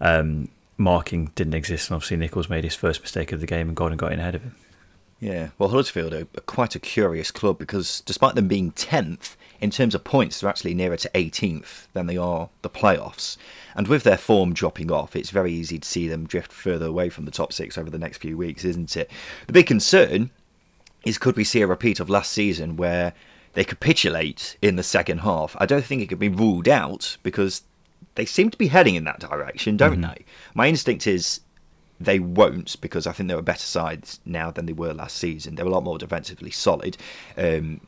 [0.00, 3.76] Um, marking didn't exist, and obviously Nicholls made his first mistake of the game, and
[3.76, 4.54] Godden got in ahead of him.
[5.18, 9.94] Yeah, well, Huddersfield are quite a curious club because despite them being 10th, in terms
[9.94, 13.38] of points, they're actually nearer to 18th than they are the playoffs.
[13.76, 17.10] And with their form dropping off, it's very easy to see them drift further away
[17.10, 19.10] from the top six over the next few weeks, isn't it?
[19.46, 20.30] The big concern
[21.04, 23.12] is could we see a repeat of last season where
[23.52, 25.54] they capitulate in the second half?
[25.58, 27.62] I don't think it could be ruled out because
[28.14, 30.10] they seem to be heading in that direction, don't mm-hmm.
[30.10, 30.24] they?
[30.54, 31.40] My instinct is
[32.00, 35.54] they won't because I think they're a better side now than they were last season.
[35.54, 36.96] They're a lot more defensively solid.
[37.36, 37.82] Um,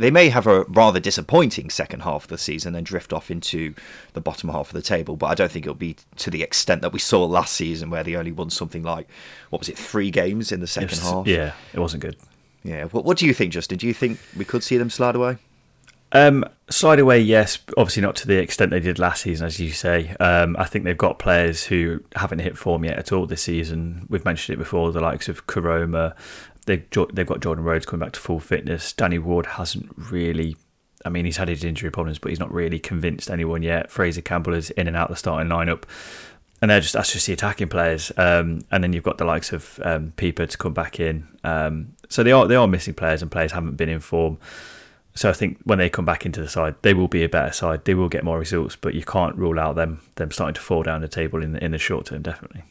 [0.00, 3.74] they may have a rather disappointing second half of the season and drift off into
[4.14, 6.82] the bottom half of the table, but I don't think it'll be to the extent
[6.82, 9.08] that we saw last season where they only won something like,
[9.50, 11.26] what was it, three games in the second was, half?
[11.26, 12.16] Yeah, it wasn't good.
[12.64, 12.84] Yeah.
[12.86, 13.78] What, what do you think, Justin?
[13.78, 15.38] Do you think we could see them slide away?
[16.12, 17.58] Um, slide away, yes.
[17.76, 20.16] Obviously, not to the extent they did last season, as you say.
[20.18, 24.06] Um, I think they've got players who haven't hit form yet at all this season.
[24.08, 26.14] We've mentioned it before, the likes of Koroma,
[26.66, 28.92] they've they've got Jordan Rhodes coming back to full fitness.
[28.92, 30.56] Danny Ward hasn't really.
[31.04, 33.88] I mean, he's had his injury problems, but he's not really convinced anyone yet.
[33.88, 35.84] Fraizer Campbell is in and out the starting lineup,
[36.60, 38.12] and they're just that's just the attacking players.
[38.16, 41.26] Um, and then you've got the likes of um, Pipa to come back in.
[41.42, 44.38] Um, so they are they are missing players, and players haven't been in form.
[45.14, 47.52] So I think when they come back into the side, they will be a better
[47.52, 47.84] side.
[47.84, 50.82] They will get more results, but you can't rule out them them starting to fall
[50.82, 52.62] down the table in the, in the short term, definitely.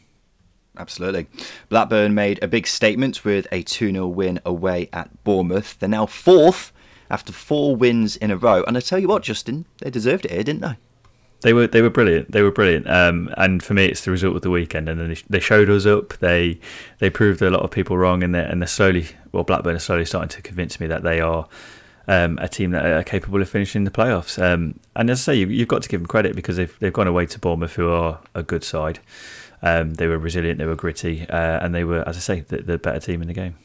[0.80, 1.28] Absolutely.
[1.68, 5.78] Blackburn made a big statement with a 2 0 win away at Bournemouth.
[5.78, 6.72] They're now fourth
[7.10, 8.64] after four wins in a row.
[8.64, 10.78] And I tell you what, Justin, they deserved it here, didn't they?
[11.42, 12.32] They were they were brilliant.
[12.32, 12.90] They were brilliant.
[12.90, 14.88] Um, and for me, it's the result of the weekend.
[14.88, 16.18] And they, they showed us up.
[16.20, 16.60] They
[17.00, 18.24] they proved a lot of people wrong.
[18.24, 21.20] And they're, and they're slowly, well, Blackburn are slowly starting to convince me that they
[21.20, 21.48] are
[22.08, 24.42] um, a team that are capable of finishing the playoffs.
[24.42, 26.94] Um, and as I say, you, have got to give them credit because they've they've
[26.94, 29.00] gone away to Bournemouth, who are a good side.
[29.62, 32.58] Um, they were resilient, they were gritty, uh, and they were, as I say, the,
[32.58, 33.56] the, better team in the game.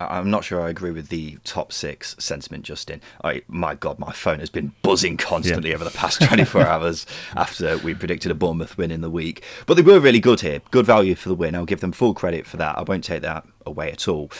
[0.00, 3.00] I'm not sure I agree with the top six sentiment, Justin.
[3.22, 5.76] I, my God, my phone has been buzzing constantly yeah.
[5.76, 9.44] over the past 24 hours after we predicted a Bournemouth win in the week.
[9.66, 10.60] But they were really good here.
[10.70, 11.54] Good value for the win.
[11.54, 12.76] I'll give them full credit for that.
[12.76, 14.30] I won't take that away at all.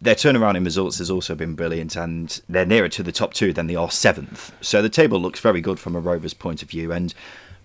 [0.00, 3.52] Their turnaround in results has also been brilliant, and they're nearer to the top two
[3.52, 4.52] than they are seventh.
[4.60, 7.14] So the table looks very good from a Rovers point of view, and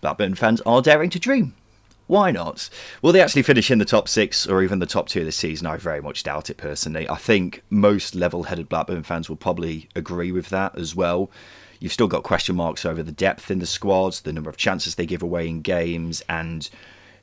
[0.02, 1.56] Blackburn fans are daring to dream.
[2.08, 2.70] Why not?
[3.02, 5.68] Will they actually finish in the top six or even the top two this season?
[5.68, 7.08] I very much doubt it personally.
[7.10, 11.30] I think most level headed Blackburn fans will probably agree with that as well.
[11.80, 14.96] You've still got question marks over the depth in the squads, the number of chances
[14.96, 16.70] they give away in games, and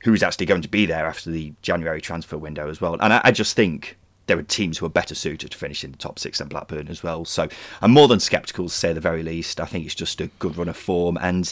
[0.03, 2.93] who's actually going to be there after the January transfer window as well.
[2.93, 5.91] And I, I just think there are teams who are better suited to finish in
[5.91, 7.25] the top six than Blackburn as well.
[7.25, 7.47] So
[7.81, 9.59] I'm more than sceptical to say the very least.
[9.59, 11.51] I think it's just a good run of form and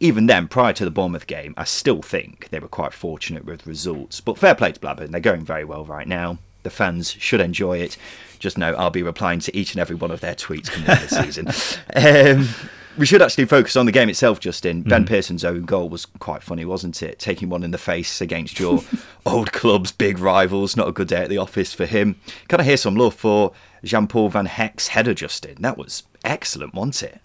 [0.00, 3.66] even then, prior to the Bournemouth game, I still think they were quite fortunate with
[3.66, 4.20] results.
[4.20, 6.38] But fair play to Blackburn, they're going very well right now.
[6.62, 7.96] The fans should enjoy it.
[8.38, 11.16] Just know I'll be replying to each and every one of their tweets coming this
[11.16, 11.48] season.
[11.94, 12.48] Um,
[12.98, 14.82] we should actually focus on the game itself, Justin.
[14.82, 15.08] Ben mm.
[15.08, 17.18] Pearson's own goal was quite funny, wasn't it?
[17.18, 18.82] Taking one in the face against your
[19.26, 20.76] old club's big rivals.
[20.76, 22.18] Not a good day at the office for him.
[22.48, 23.52] Can I hear some love for
[23.84, 25.56] Jan Paul van Hecke's header, Justin?
[25.60, 27.20] That was excellent, wasn't it?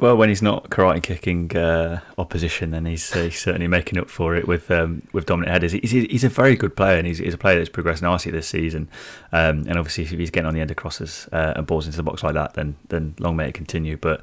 [0.00, 4.36] Well, when he's not karate kicking uh, opposition, then he's, he's, certainly making up for
[4.36, 5.72] it with um, with dominant headers.
[5.72, 8.46] He's, he's a very good player, and he's, he's a player that's progressed nicely this
[8.46, 8.88] season.
[9.32, 11.96] Um, and obviously, if he's getting on the end of crosses uh, and balls into
[11.96, 13.96] the box like that, then then long may it continue.
[13.96, 14.22] But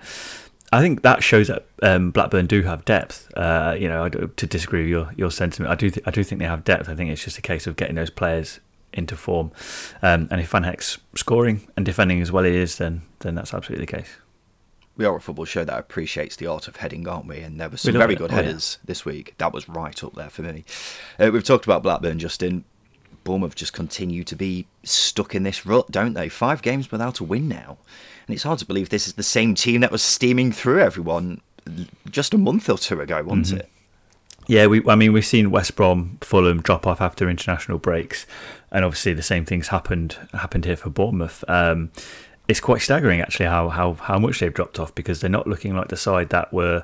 [0.71, 3.29] I think that shows that um, Blackburn do have depth.
[3.35, 6.39] Uh, you know, to disagree with your, your sentiment, I do th- I do think
[6.39, 6.87] they have depth.
[6.87, 8.61] I think it's just a case of getting those players
[8.93, 9.51] into form.
[10.01, 13.35] Um, and if Van Hecke's scoring and defending as well as he is, then then
[13.35, 14.15] that's absolutely the case
[14.97, 17.39] we are a football show that appreciates the art of heading, aren't we?
[17.39, 18.17] And there were some very it.
[18.17, 18.85] good oh, headers yeah.
[18.87, 19.35] this week.
[19.37, 20.63] That was right up there for me.
[21.19, 22.63] Uh, we've talked about Blackburn, Justin.
[23.23, 26.29] Bournemouth just continue to be stuck in this rut, don't they?
[26.29, 27.77] Five games without a win now.
[28.27, 31.41] And it's hard to believe this is the same team that was steaming through everyone
[32.09, 33.57] just a month or two ago, wasn't mm-hmm.
[33.57, 33.69] it?
[34.47, 34.87] Yeah, we.
[34.87, 38.27] I mean, we've seen West Brom, Fulham drop off after international breaks,
[38.71, 41.43] and obviously the same things happened happened here for Bournemouth.
[41.47, 41.91] Um,
[42.47, 45.75] it's quite staggering actually how, how how much they've dropped off because they're not looking
[45.75, 46.83] like the side that were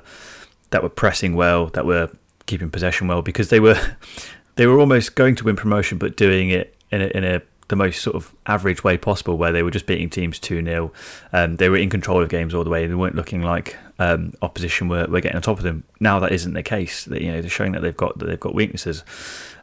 [0.70, 2.10] that were pressing well, that were
[2.46, 3.78] keeping possession well because they were
[4.56, 7.76] they were almost going to win promotion but doing it in a, in a the
[7.76, 10.90] most sort of average way possible where they were just beating teams 2-0
[11.32, 12.86] um, they were in control of games all the way.
[12.86, 15.84] They weren't looking like um, opposition were, were getting on top of them.
[16.00, 17.04] Now that isn't the case.
[17.06, 19.04] That you know they're showing that they've got that they've got weaknesses.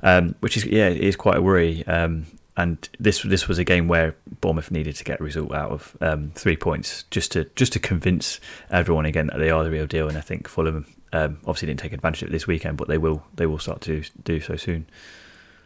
[0.02, 1.86] Um, which is yeah is quite a worry.
[1.86, 2.26] Um,
[2.60, 5.96] and this this was a game where Bournemouth needed to get a result out of
[6.02, 9.88] um, three points just to just to convince everyone again that they are the real
[9.88, 10.10] deal.
[10.10, 12.98] And I think Fulham um, obviously didn't take advantage of it this weekend, but they
[12.98, 14.88] will they will start to do so soon.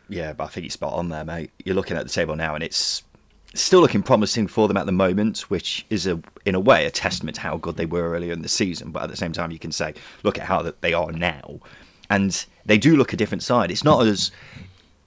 [0.08, 1.50] Yeah, but I think you're spot on there, mate.
[1.66, 3.02] You're looking at the table now, and it's
[3.56, 6.92] still looking promising for them at the moment, which is a in a way a
[6.92, 8.92] testament to how good they were earlier in the season.
[8.92, 11.60] But at the same time, you can say, look at how that they are now,
[12.08, 13.72] and they do look a different side.
[13.72, 14.32] It's not as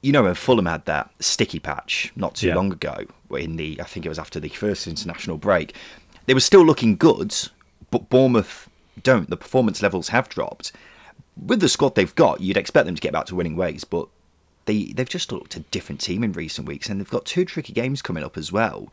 [0.02, 2.54] you know when Fulham had that sticky patch not too Yeah.
[2.54, 5.74] long ago in the I think it was after the first international break.
[6.26, 7.34] They were still looking good,
[7.90, 8.68] but Bournemouth
[9.02, 9.30] don't.
[9.30, 10.72] The performance levels have dropped.
[11.36, 14.08] With the squad they've got, you'd expect them to get back to winning ways, but
[14.64, 17.72] they they've just looked a different team in recent weeks, and they've got two tricky
[17.72, 18.92] games coming up as well.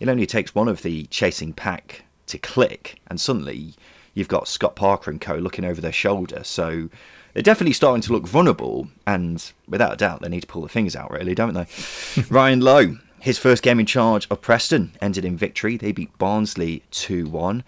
[0.00, 3.74] It only takes one of the chasing pack to click, and suddenly
[4.12, 6.42] you've got Scott Parker and co looking over their shoulder.
[6.44, 6.88] So
[7.34, 10.68] they're definitely starting to look vulnerable, and without a doubt, they need to pull the
[10.68, 11.66] fingers out, really, don't they?
[12.30, 15.76] Ryan Lowe, his first game in charge of Preston ended in victory.
[15.76, 17.64] They beat Barnsley 2 1.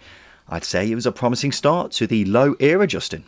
[0.49, 3.25] I'd say it was a promising start to the Lowe era, Justin.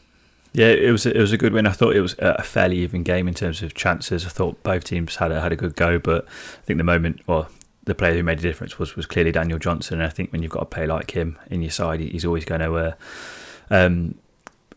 [0.54, 1.68] Yeah, it was it was a good win.
[1.68, 4.26] I thought it was a fairly even game in terms of chances.
[4.26, 7.22] I thought both teams had a, had a good go, but I think the moment,
[7.28, 7.50] well,
[7.84, 10.00] the player who made a difference was was clearly Daniel Johnson.
[10.00, 12.46] And I think when you've got a player like him in your side, he's always
[12.46, 12.94] going to, uh,
[13.70, 14.16] um,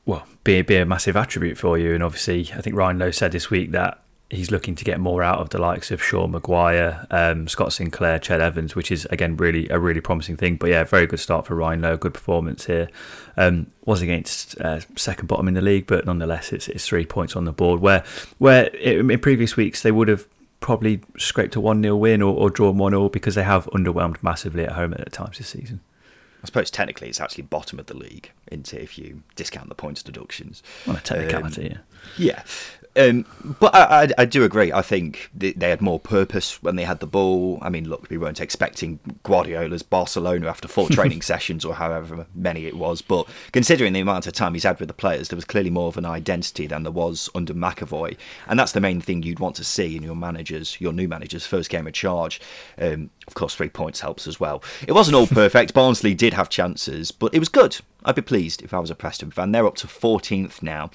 [0.05, 1.95] well, be be a massive attribute for you.
[1.95, 5.23] And obviously, I think Ryan Lowe said this week that he's looking to get more
[5.23, 9.37] out of the likes of Sean Maguire, um, Scott Sinclair, Ched Evans, which is again
[9.37, 10.57] really a really promising thing.
[10.57, 11.97] But yeah, very good start for Ryan Lowe.
[11.97, 12.89] Good performance here.
[13.37, 17.37] Um, was against uh, second bottom in the league, but nonetheless, it's, it's three points
[17.37, 17.81] on the board.
[17.81, 18.03] Where
[18.39, 20.27] where in in previous weeks they would have
[20.61, 24.23] probably scraped a one 0 win or, or drawn one 0 because they have underwhelmed
[24.23, 25.81] massively at home at times this season.
[26.43, 30.03] I suppose technically it's actually bottom of the league, into if you discount the points
[30.03, 30.63] deductions.
[30.87, 31.79] On a technicality, yeah.
[32.19, 32.43] Yeah.
[32.95, 33.25] Um,
[33.59, 34.71] but I, I, I do agree.
[34.71, 37.59] I think they, they had more purpose when they had the ball.
[37.63, 42.67] I mean, look, we weren't expecting Guardiola's Barcelona after four training sessions or however many
[42.67, 43.01] it was.
[43.01, 45.89] But considering the amount of time he's had with the players, there was clearly more
[45.89, 48.17] of an identity than there was under McAvoy.
[48.47, 51.47] And that's the main thing you'd want to see in your managers, your new managers'
[51.47, 52.41] first game of charge.
[52.79, 54.63] Um, of course, three points helps as well.
[54.87, 55.75] It wasn't all perfect.
[55.75, 57.79] Barnsley did have chances, but it was good.
[58.05, 59.53] I'd be pleased if I was a Preston fan.
[59.53, 60.91] They're up to 14th now.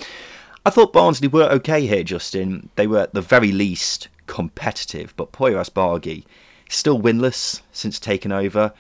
[0.66, 2.70] I thought Barnsley were okay here, Justin.
[2.76, 6.26] They were at the very least competitive, but Poya Asbaghi
[6.70, 8.74] still winless since taking over.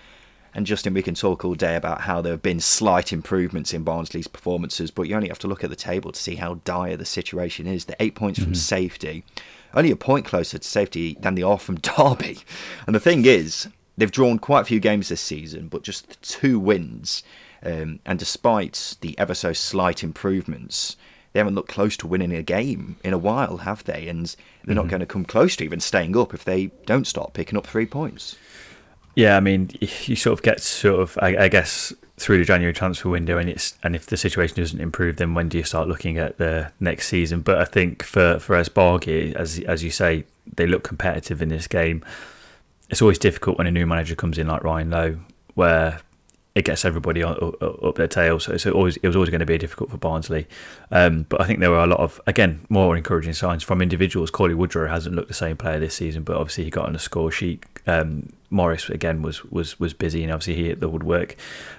[0.53, 3.83] And Justin, we can talk all day about how there have been slight improvements in
[3.83, 6.97] Barnsley's performances, but you only have to look at the table to see how dire
[6.97, 7.85] the situation is.
[7.85, 8.55] They're eight points from mm-hmm.
[8.55, 9.23] safety,
[9.73, 12.39] only a point closer to safety than they are from Derby.
[12.85, 16.59] And the thing is, they've drawn quite a few games this season, but just two
[16.59, 17.23] wins.
[17.63, 20.95] Um, and despite the ever so slight improvements,
[21.33, 24.07] they haven't looked close to winning a game in a while, have they?
[24.07, 27.33] And they're not going to come close to even staying up if they don't start
[27.33, 28.37] picking up three points.
[29.15, 32.73] Yeah, I mean, you sort of get sort of, I, I guess, through the January
[32.73, 35.87] transfer window, and it's and if the situation doesn't improve, then when do you start
[35.87, 37.41] looking at the next season?
[37.41, 40.25] But I think for for Asbaghi, as as you say,
[40.55, 42.03] they look competitive in this game.
[42.89, 45.19] It's always difficult when a new manager comes in like Ryan Lowe,
[45.53, 45.99] where
[46.57, 48.39] it gets everybody up, up, their tail.
[48.39, 50.47] So, always, it was always going to be difficult for Barnsley.
[50.89, 54.31] Um, but I think there were a lot of, again, more encouraging signs from individuals.
[54.31, 56.99] Cauley Woodrow hasn't looked the same player this season, but obviously he got on the
[56.99, 57.63] score sheet.
[57.85, 61.35] Um, Morris again was was was busy, and obviously he hit the woodwork.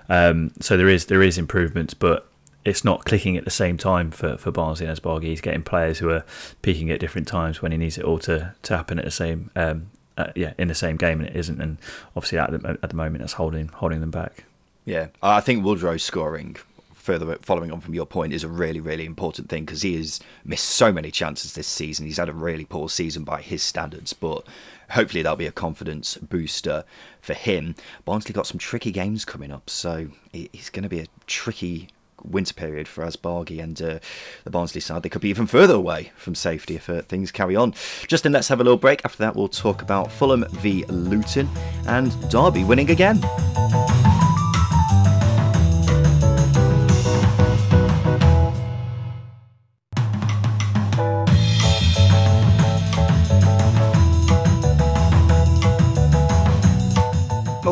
[0.08, 2.28] Um, so there is there is improvements, but
[2.64, 5.24] it's not clicking at the same time for, for Barnsley and Asbaghi.
[5.24, 6.24] He's getting players who are
[6.62, 9.50] peaking at different times when he needs it all to, to happen at the same
[9.56, 11.60] um, uh, yeah in the same game, and it isn't.
[11.60, 11.78] And
[12.14, 14.44] obviously at the, at the moment, that's holding holding them back.
[14.88, 16.56] Yeah, I think Woodrow scoring,
[16.94, 20.18] further following on from your point, is a really, really important thing because he has
[20.46, 22.06] missed so many chances this season.
[22.06, 24.46] He's had a really poor season by his standards, but
[24.92, 26.84] hopefully that'll be a confidence booster
[27.20, 27.74] for him.
[28.06, 31.90] Barnsley got some tricky games coming up, so it's going to be a tricky
[32.24, 33.98] winter period for Asbaghi and uh,
[34.44, 35.02] the Barnsley side.
[35.02, 37.74] They could be even further away from safety if uh, things carry on.
[38.06, 39.02] Justin, let's have a little break.
[39.04, 41.46] After that, we'll talk about Fulham v Luton
[41.86, 43.20] and Derby winning again.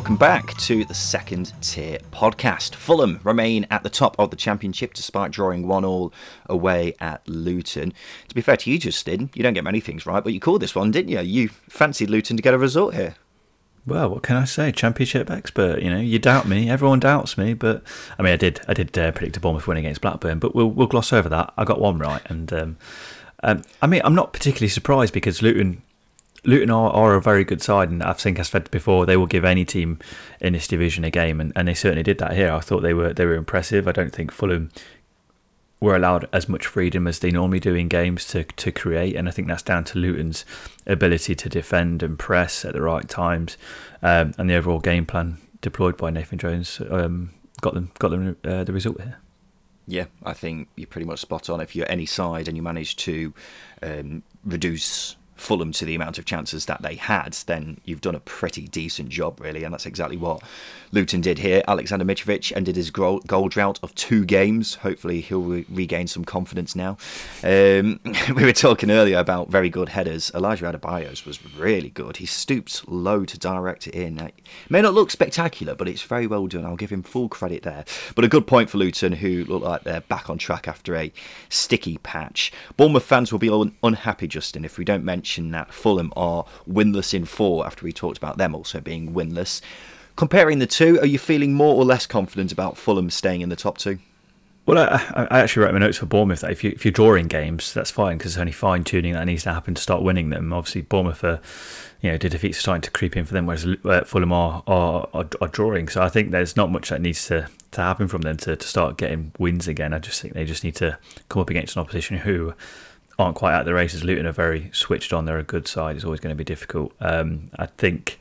[0.06, 2.76] Welcome back to the second tier podcast.
[2.76, 6.12] Fulham remain at the top of the championship despite drawing one all
[6.48, 7.92] away at Luton.
[8.28, 10.62] To be fair to you, Justin, you don't get many things right, but you called
[10.62, 11.18] this one, didn't you?
[11.22, 13.16] You fancied Luton to get a result here.
[13.84, 14.70] Well, what can I say?
[14.70, 15.82] Championship expert.
[15.82, 16.70] You know, you doubt me.
[16.70, 17.82] Everyone doubts me, but
[18.16, 18.60] I mean, I did.
[18.68, 21.52] I did uh, predict a Bournemouth win against Blackburn, but we'll we'll gloss over that.
[21.58, 22.76] I got one right, and um,
[23.42, 25.82] um, I mean, I'm not particularly surprised because Luton.
[26.46, 29.26] Luton are, are a very good side, and I think as said before, they will
[29.26, 29.98] give any team
[30.40, 32.52] in this division a game, and, and they certainly did that here.
[32.52, 33.88] I thought they were they were impressive.
[33.88, 34.70] I don't think Fulham
[35.80, 39.28] were allowed as much freedom as they normally do in games to to create, and
[39.28, 40.44] I think that's down to Luton's
[40.86, 43.58] ability to defend and press at the right times,
[44.02, 47.30] um, and the overall game plan deployed by Nathan Jones um,
[47.60, 49.18] got them got them uh, the result here.
[49.88, 51.60] Yeah, I think you're pretty much spot on.
[51.60, 53.32] If you're any side and you manage to
[53.82, 58.20] um, reduce Fulham to the amount of chances that they had, then you've done a
[58.20, 59.64] pretty decent job, really.
[59.64, 60.42] And that's exactly what
[60.92, 61.62] Luton did here.
[61.68, 64.76] Alexander Mitrovic ended his goal, drought of two games.
[64.76, 66.96] Hopefully, he'll re- regain some confidence now.
[67.44, 68.00] Um,
[68.34, 70.30] we were talking earlier about very good headers.
[70.34, 72.16] Elijah Adebayos was really good.
[72.16, 74.18] He stooped low to direct it in.
[74.18, 74.34] It
[74.70, 76.64] may not look spectacular, but it's very well done.
[76.64, 77.84] I'll give him full credit there.
[78.14, 81.12] But a good point for Luton, who look like they're back on track after a
[81.48, 82.52] sticky patch.
[82.76, 86.44] Bournemouth fans will be un- unhappy, Justin, if we don't mention mention that Fulham are
[86.70, 89.60] winless in four after we talked about them also being winless.
[90.14, 93.56] Comparing the two, are you feeling more or less confident about Fulham staying in the
[93.56, 93.98] top two?
[94.66, 97.26] Well, I, I, actually wrote my notes for Bournemouth that if, you, if you're drawing
[97.26, 100.30] games, that's fine because it's only fine tuning that needs to happen to start winning
[100.30, 100.52] them.
[100.52, 101.40] Obviously, Bournemouth are,
[102.00, 105.08] you know, defeats are starting to creep in for them, whereas uh, Fulham are, are,
[105.12, 105.88] are, are, drawing.
[105.88, 108.66] So I think there's not much that needs to, to happen from them to, to
[108.66, 109.92] start getting wins again.
[109.92, 110.98] I just think they just need to
[111.28, 112.54] come up against an opposition who
[113.18, 114.04] aren't quite at the races.
[114.04, 115.24] Luton are very switched on.
[115.24, 115.96] They're a good side.
[115.96, 116.92] It's always going to be difficult.
[117.00, 118.18] Um, I think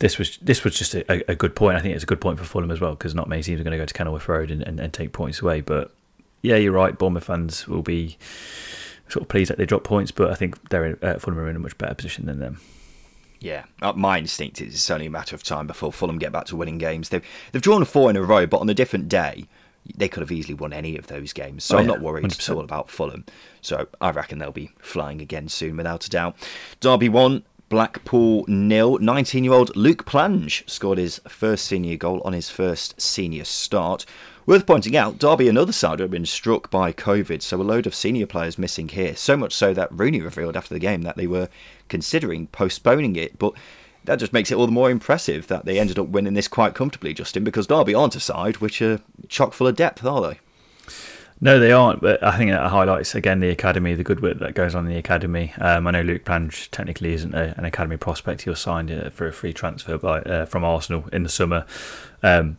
[0.00, 1.76] this was this was just a, a, good point.
[1.76, 3.64] I think it's a good point for Fulham as well because not many teams are
[3.64, 5.60] going to go to Kenilworth Road and, and, and, take points away.
[5.60, 5.94] But
[6.42, 6.98] yeah, you're right.
[6.98, 8.18] Bournemouth fans will be
[9.08, 11.48] sort of pleased that they drop points, but I think they're in, uh, Fulham are
[11.48, 12.60] in a much better position than them.
[13.38, 16.46] Yeah, uh, my instinct is it's only a matter of time before Fulham get back
[16.46, 17.10] to winning games.
[17.10, 19.46] They've they've drawn four in a row, but on a different day
[19.96, 21.64] they could have easily won any of those games.
[21.64, 22.38] So oh, I'm not worried 100%.
[22.38, 23.24] at all about Fulham.
[23.60, 26.36] So I reckon they'll be flying again soon, without a doubt.
[26.80, 27.44] Derby won.
[27.70, 28.98] Blackpool nil.
[28.98, 34.04] 19 year old Luke Plange scored his first senior goal on his first senior start.
[34.46, 37.86] Worth pointing out, Derby and other side have been struck by COVID, so a load
[37.86, 39.16] of senior players missing here.
[39.16, 41.48] So much so that Rooney revealed after the game that they were
[41.88, 43.54] considering postponing it, but
[44.04, 46.74] that just makes it all the more impressive that they ended up winning this quite
[46.74, 50.38] comfortably, Justin, because Derby aren't a side which are chock full of depth, are they?
[51.40, 52.00] No, they aren't.
[52.00, 54.92] But I think it highlights again the academy, the good work that goes on in
[54.92, 55.52] the academy.
[55.58, 58.42] Um, I know Luke Plange technically isn't a, an academy prospect.
[58.42, 61.66] He was signed uh, for a free transfer by uh, from Arsenal in the summer.
[62.22, 62.58] Um,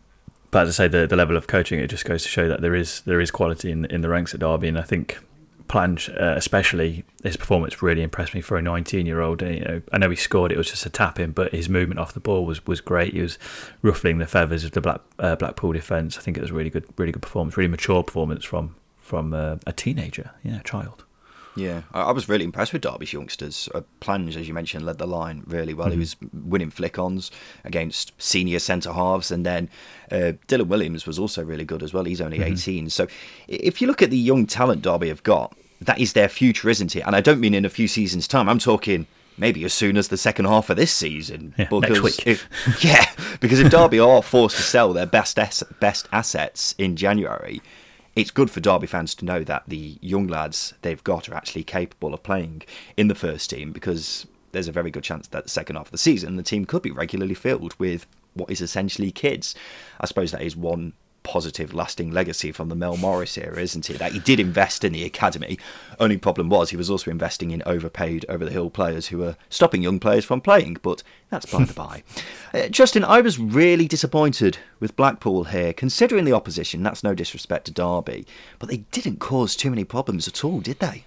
[0.51, 2.61] but as I say, the, the level of coaching it just goes to show that
[2.61, 5.19] there is there is quality in in the ranks at Derby, and I think
[5.67, 9.41] Plange, uh, especially his performance, really impressed me for a 19-year-old.
[9.41, 11.99] You know, I know he scored; it was just a tap in, but his movement
[11.99, 13.13] off the ball was, was great.
[13.13, 13.39] He was
[13.81, 16.17] ruffling the feathers of the Black uh, Blackpool defence.
[16.17, 19.33] I think it was a really good, really good performance, really mature performance from from
[19.33, 21.04] uh, a teenager, yeah, child.
[21.55, 23.69] Yeah, I was really impressed with Derby's youngsters.
[23.73, 25.87] Uh, Plange, as you mentioned, led the line really well.
[25.87, 25.93] Mm-hmm.
[25.93, 27.31] He was winning flick-ons
[27.63, 29.69] against senior centre halves, and then
[30.11, 32.03] uh, Dylan Williams was also really good as well.
[32.03, 32.53] He's only mm-hmm.
[32.53, 32.89] 18.
[32.89, 33.07] So
[33.47, 36.95] if you look at the young talent Derby have got, that is their future, isn't
[36.95, 37.01] it?
[37.01, 38.49] And I don't mean in a few seasons' time.
[38.49, 41.53] I'm talking maybe as soon as the second half of this season.
[41.57, 42.27] Yeah, next week.
[42.27, 42.47] If,
[42.83, 43.05] yeah,
[43.39, 45.37] because if Derby are forced to sell their best
[45.79, 47.61] best assets in January,
[48.15, 51.63] it's good for Derby fans to know that the young lads they've got are actually
[51.63, 52.63] capable of playing
[52.95, 55.91] in the first team because there's a very good chance that the second half of
[55.91, 59.55] the season the team could be regularly filled with what is essentially kids.
[59.99, 60.93] I suppose that is one
[61.25, 63.97] positive, lasting legacy from the Mel Morris era, isn't it?
[63.97, 65.57] That he did invest in the academy.
[65.99, 69.35] Only problem was he was also investing in overpaid, over the hill players who were
[69.49, 70.77] stopping young players from playing.
[70.83, 72.03] But that's by the by.
[72.53, 76.83] Uh, Justin, I was really disappointed with Blackpool here, considering the opposition.
[76.83, 78.25] That's no disrespect to Derby,
[78.59, 81.05] but they didn't cause too many problems at all, did they?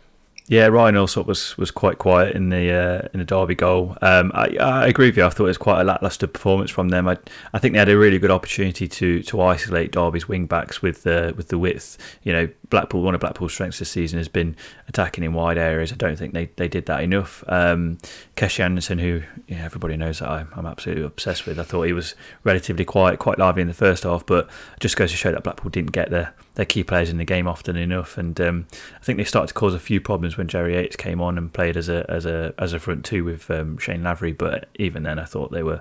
[0.50, 3.98] Yeah, Ryan Allsop was, was quite quiet in the uh, in the Derby goal.
[4.00, 5.26] Um, I, I agree with you.
[5.26, 7.06] I thought it was quite a lacklustre performance from them.
[7.06, 7.18] I,
[7.52, 11.02] I think they had a really good opportunity to, to isolate Derby's wing backs with
[11.02, 11.98] the with the width.
[12.22, 14.56] You know, Blackpool one of Blackpool's strengths this season has been
[14.88, 15.92] attacking in wide areas.
[15.92, 17.44] I don't think they, they did that enough.
[17.46, 17.98] Um,
[18.34, 21.58] Keshi Anderson, who yeah, everybody knows that I'm, I'm absolutely obsessed with.
[21.58, 24.48] I thought he was relatively quiet, quite lively in the first half, but
[24.80, 27.46] just goes to show that Blackpool didn't get their their key players in the game
[27.46, 28.18] often enough.
[28.18, 28.66] And um,
[29.00, 31.52] I think they started to cause a few problems when Jerry Yates came on and
[31.52, 34.32] played as a as a as a front two with um, Shane Lavery.
[34.32, 35.80] But even then, I thought they were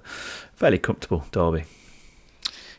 [0.53, 1.25] fairly comfortable.
[1.32, 1.63] Derby.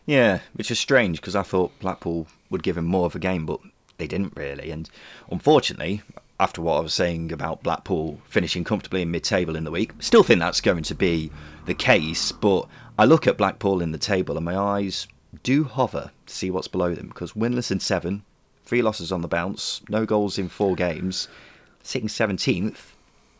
[0.06, 3.44] Yeah, which is strange because I thought Blackpool would give him more of a game,
[3.44, 3.58] but
[3.98, 4.70] they didn't really.
[4.70, 4.88] And
[5.28, 6.02] unfortunately,
[6.38, 10.22] after what I was saying about Blackpool finishing comfortably in mid-table in the week, still
[10.22, 11.32] think that's going to be
[11.66, 12.30] the case.
[12.30, 15.08] But I look at Blackpool in the table and my eyes
[15.42, 18.22] do hover to see what's below them because winless in seven,
[18.64, 21.28] three losses on the bounce, no goals in four games,
[21.82, 22.92] sitting 17th.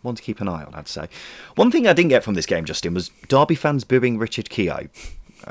[0.03, 1.09] One to keep an eye on, I'd say.
[1.57, 4.89] One thing I didn't get from this game, Justin, was Derby fans booing Richard Keogh.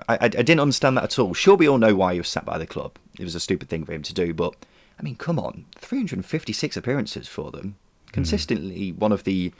[0.07, 1.33] I, I, I didn't understand that at all.
[1.33, 2.97] Sure, we all know why he was sat by the club.
[3.19, 4.53] It was a stupid thing for him to do, but
[4.99, 7.75] I mean, come on, 356 appearances for them,
[8.05, 8.11] hmm.
[8.13, 9.51] consistently one of the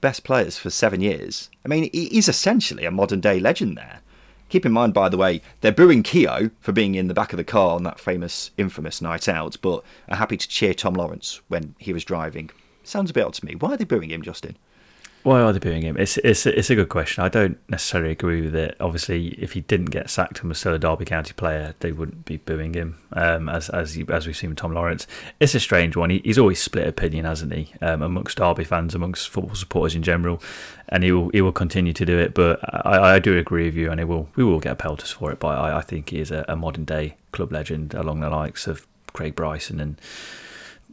[0.00, 1.50] best players for seven years.
[1.64, 4.00] I mean, he's essentially a modern day legend there.
[4.48, 7.36] Keep in mind, by the way, they're booing Keogh for being in the back of
[7.36, 11.40] the car on that famous, infamous night out, but are happy to cheer Tom Lawrence
[11.48, 12.50] when he was driving.
[12.84, 13.56] Sounds a bit odd to me.
[13.56, 14.56] Why are they booing him, Justin?
[15.26, 15.96] Why are they booing him?
[15.96, 17.24] It's it's it's a good question.
[17.24, 18.76] I don't necessarily agree with it.
[18.78, 22.24] Obviously, if he didn't get sacked and was still a Derby County player, they wouldn't
[22.26, 22.98] be booing him.
[23.12, 25.08] Um, as as you, as we've seen with Tom Lawrence,
[25.40, 26.10] it's a strange one.
[26.10, 27.72] He, he's always split opinion, hasn't he?
[27.82, 30.40] Um, amongst Derby fans, amongst football supporters in general,
[30.90, 32.32] and he will he will continue to do it.
[32.32, 35.32] But I, I do agree with you, and it will we will get pelters for
[35.32, 35.40] it.
[35.40, 38.68] But I, I think he is a, a modern day club legend, along the likes
[38.68, 40.00] of Craig Bryson and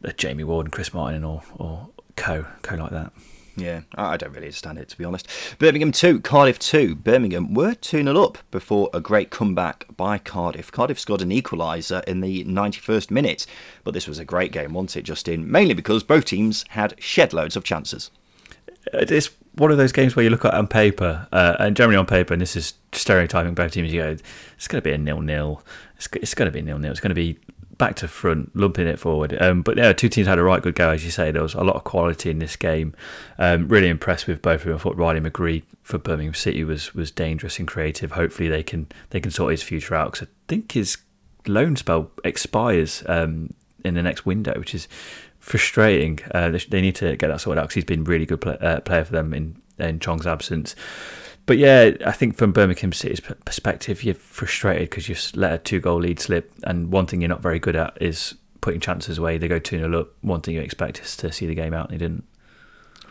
[0.03, 3.13] uh, Jamie Ward and Chris Martin, and or or co co like that.
[3.55, 5.27] Yeah, I don't really understand it to be honest.
[5.59, 6.95] Birmingham 2, Cardiff 2.
[6.95, 10.71] Birmingham were 2 0 up before a great comeback by Cardiff.
[10.71, 13.45] Cardiff scored an equaliser in the 91st minute,
[13.83, 15.49] but this was a great game, wasn't it, Justin?
[15.51, 18.09] Mainly because both teams had shed loads of chances.
[18.91, 22.05] It's one of those games where you look at on paper, uh, and generally on
[22.05, 24.09] paper, and this is stereotyping both teams, you go,
[24.57, 25.63] it's going to be a nil nil.
[25.95, 26.91] It's, it's going to be nil nil.
[26.91, 27.37] It's going to be
[27.77, 29.39] back to front, lumping it forward.
[29.41, 31.31] Um, but yeah, two teams had a right good go, as you say.
[31.31, 32.93] There was a lot of quality in this game.
[33.37, 34.75] Um, really impressed with both of them.
[34.75, 38.11] I thought Riley McGree for Birmingham City was was dangerous and creative.
[38.11, 40.97] Hopefully they can they can sort his future out because I think his
[41.47, 43.53] loan spell expires um,
[43.83, 44.87] in the next window, which is
[45.39, 46.19] frustrating.
[46.31, 48.57] Uh, they, they, need to get that sorted out because he's been really good play,
[48.61, 50.75] uh, player for them in in Chong's absence
[51.45, 55.79] but yeah, I think from Birmingham City's perspective, you're frustrated because you've let a two
[55.79, 56.51] goal lead slip.
[56.63, 59.37] And one thing you're not very good at is putting chances away.
[59.37, 60.09] They go 2 0 up.
[60.21, 62.23] One thing you expect is to see the game out, and they didn't.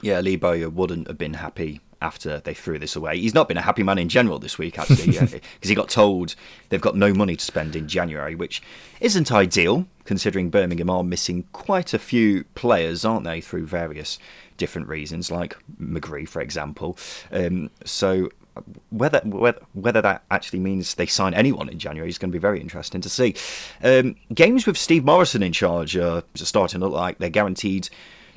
[0.00, 3.18] Yeah, Lee Bowyer wouldn't have been happy after they threw this away.
[3.18, 5.88] He's not been a happy man in general this week, actually, uh, because he got
[5.88, 6.34] told
[6.70, 8.62] they've got no money to spend in January, which
[9.00, 14.18] isn't ideal considering Birmingham are missing quite a few players, aren't they, through various
[14.62, 16.96] different reasons, like McGree, for example.
[17.32, 18.30] Um, so
[18.90, 22.46] whether, whether whether that actually means they sign anyone in January is going to be
[22.48, 23.34] very interesting to see.
[23.82, 27.88] Um, games with Steve Morison in charge are starting to look like they're guaranteed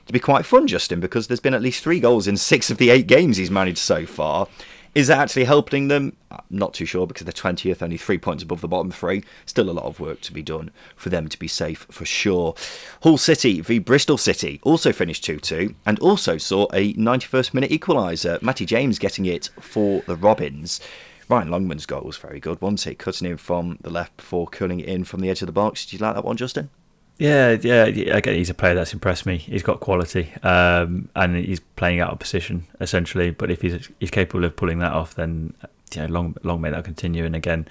[0.07, 2.77] to be quite fun, Justin, because there's been at least three goals in six of
[2.77, 4.47] the eight games he's managed so far.
[4.95, 6.15] Is that actually helping them?
[6.31, 9.25] I'm not too sure because they're 20th, only three points above the bottom three.
[9.45, 12.55] Still a lot of work to be done for them to be safe for sure.
[13.03, 17.71] Hull City v Bristol City also finished 2 2 and also saw a 91st minute
[17.71, 18.41] equaliser.
[18.41, 20.79] Matty James getting it for the Robins.
[21.27, 22.95] Ryan Longman's goal was very good, wasn't it?
[22.95, 25.85] Cutting in from the left before curling it in from the edge of the box.
[25.85, 26.69] Did you like that one, Justin?
[27.17, 27.85] Yeah, yeah.
[27.85, 29.37] Again, he's a player that's impressed me.
[29.37, 33.31] He's got quality, um, and he's playing out of position essentially.
[33.31, 35.53] But if he's he's capable of pulling that off, then
[35.93, 37.23] you know, long long may that continue.
[37.23, 37.67] And again,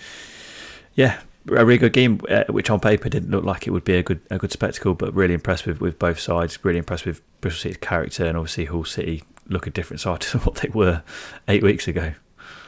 [0.95, 3.97] yeah, a really good game, uh, which on paper didn't look like it would be
[3.97, 6.59] a good a good spectacle, but really impressed with, with both sides.
[6.64, 10.38] Really impressed with Bristol City's character, and obviously Hull City look a different side to
[10.38, 11.03] what they were
[11.49, 12.14] eight weeks ago.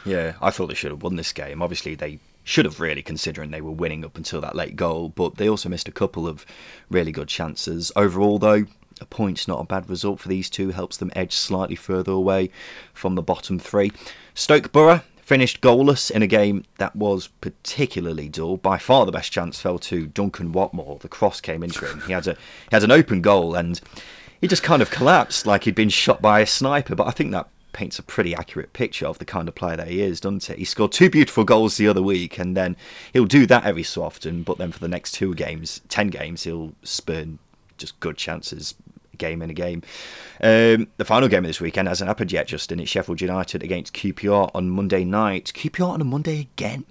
[0.05, 1.63] Yeah, I thought they should have won this game.
[1.63, 5.09] Obviously, they should have really, considering they were winning up until that late goal.
[5.09, 6.47] But they also missed a couple of
[6.89, 7.91] really good chances.
[7.97, 8.67] Overall, though,
[9.01, 12.51] a point's not a bad result for these two, helps them edge slightly further away
[12.95, 13.91] from the bottom three.
[14.33, 18.59] Stoke Boro finished goalless in a game that was particularly dull.
[18.59, 21.01] By far the best chance fell to Duncan Watmore.
[21.01, 22.01] The cross came into him.
[22.07, 23.81] He had a he had an open goal and
[24.41, 26.95] he just kind of collapsed like he'd been shot by a sniper.
[26.95, 29.89] But I think that paints a pretty accurate picture of the kind of player that
[29.89, 30.59] he is, doesn't it?
[30.59, 32.75] He scored two beautiful goals the other week, and then
[33.13, 34.43] he'll do that every so often.
[34.43, 37.39] But then for the next two games, ten games, he'll spurn
[37.77, 38.75] just good chances
[39.19, 39.83] game in a game.
[40.43, 42.81] Um, the final game of this weekend hasn't happened yet, Justin.
[42.81, 45.53] It's Sheffield United against QPR on Monday night.
[45.55, 46.85] QPR on a Monday again.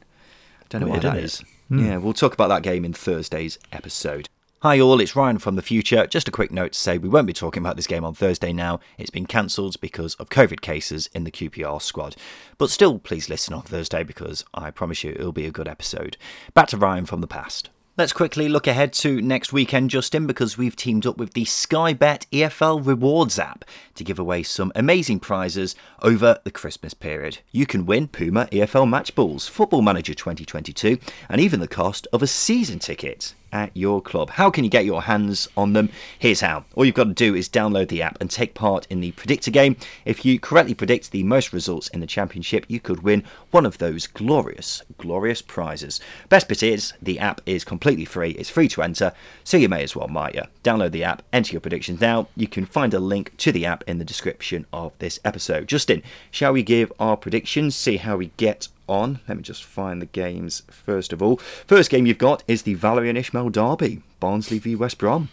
[0.61, 1.43] I don't know why that is.
[1.67, 1.85] Hmm.
[1.85, 4.29] Yeah, we'll talk about that game in Thursday's episode.
[4.65, 6.07] Hi all, it's Ryan from the future.
[6.07, 8.51] Just a quick note to say we won't be talking about this game on Thursday
[8.51, 8.79] now.
[8.97, 12.15] It's been cancelled because of COVID cases in the QPR squad.
[12.57, 16.17] But still, please listen on Thursday because I promise you it'll be a good episode.
[16.55, 17.69] Back to Ryan from the past.
[17.95, 21.93] Let's quickly look ahead to next weekend, Justin, because we've teamed up with the Sky
[21.93, 27.37] Bet EFL Rewards app to give away some amazing prizes over the Christmas period.
[27.51, 30.97] You can win Puma EFL Match Balls, Football Manager 2022,
[31.29, 34.31] and even the cost of a season ticket at your club.
[34.31, 35.89] How can you get your hands on them?
[36.19, 36.65] Here's how.
[36.75, 39.49] All you've got to do is download the app and take part in the predictor
[39.49, 39.77] game.
[40.03, 43.77] If you correctly predict the most results in the championship, you could win one of
[43.77, 46.01] those glorious, glorious prizes.
[46.27, 48.31] Best bit is the app is completely free.
[48.31, 49.13] It's free to enter,
[49.45, 50.43] so you may as well, might you?
[50.61, 52.27] Download the app, enter your predictions now.
[52.35, 55.69] You can find a link to the app in the description of this episode.
[55.69, 59.19] Justin, shall we give our predictions, see how we get on.
[59.27, 61.37] Let me just find the games first of all.
[61.37, 65.29] First game you've got is the Valérien Ismaël Derby, Barnsley v West Brom.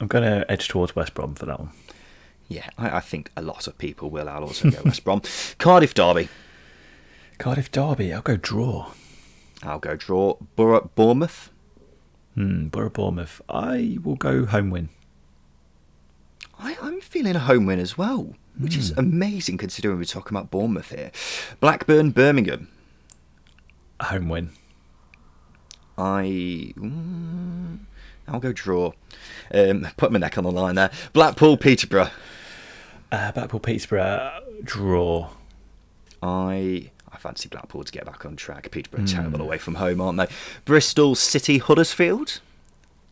[0.00, 1.70] I'm going to edge towards West Brom for that one.
[2.48, 4.28] Yeah, I, I think a lot of people will.
[4.28, 5.22] I'll also go West Brom.
[5.58, 6.28] Cardiff Derby.
[7.38, 8.92] Cardiff Derby, I'll go draw.
[9.62, 10.36] I'll go draw.
[10.56, 11.50] Boro Bournemouth.
[12.34, 14.88] Hmm, Boro Bournemouth, I will go home win.
[16.58, 20.50] I, I'm feeling a home win as well, which is amazing considering we're talking about
[20.50, 21.10] Bournemouth here.
[21.60, 22.68] Blackburn Birmingham.
[23.98, 24.50] A home win.
[25.98, 26.72] I.
[26.76, 27.78] mm,
[28.28, 28.92] I'll go draw.
[29.52, 30.90] Um, put my neck on the line there.
[31.12, 32.10] Blackpool Peterborough.
[33.12, 35.30] Uh, Blackpool Peterborough, draw.
[36.22, 38.70] I I fancy Blackpool to get back on track.
[38.70, 40.28] Peterborough are terrible away from home, aren't they?
[40.64, 42.40] Bristol City Huddersfield.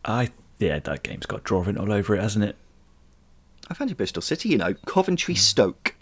[0.05, 0.29] I
[0.59, 2.55] yeah, that game's got draw written all over it, hasn't it?
[3.69, 4.49] I fancy Bristol City.
[4.49, 5.95] You know, Coventry Stoke.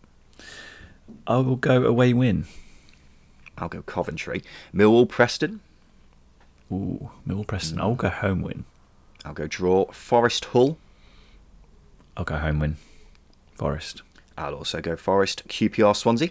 [1.25, 2.45] I will go away win.
[3.57, 4.43] I'll go Coventry.
[4.73, 5.61] Millwall Preston.
[6.71, 7.79] Ooh, Millwall Preston.
[7.79, 8.65] I'll go home win.
[9.25, 9.91] I'll go draw.
[9.91, 10.77] Forest Hull.
[12.15, 12.77] I'll go home win.
[13.55, 14.01] Forest.
[14.37, 15.47] I'll also go Forest.
[15.47, 16.29] QPR Swansea.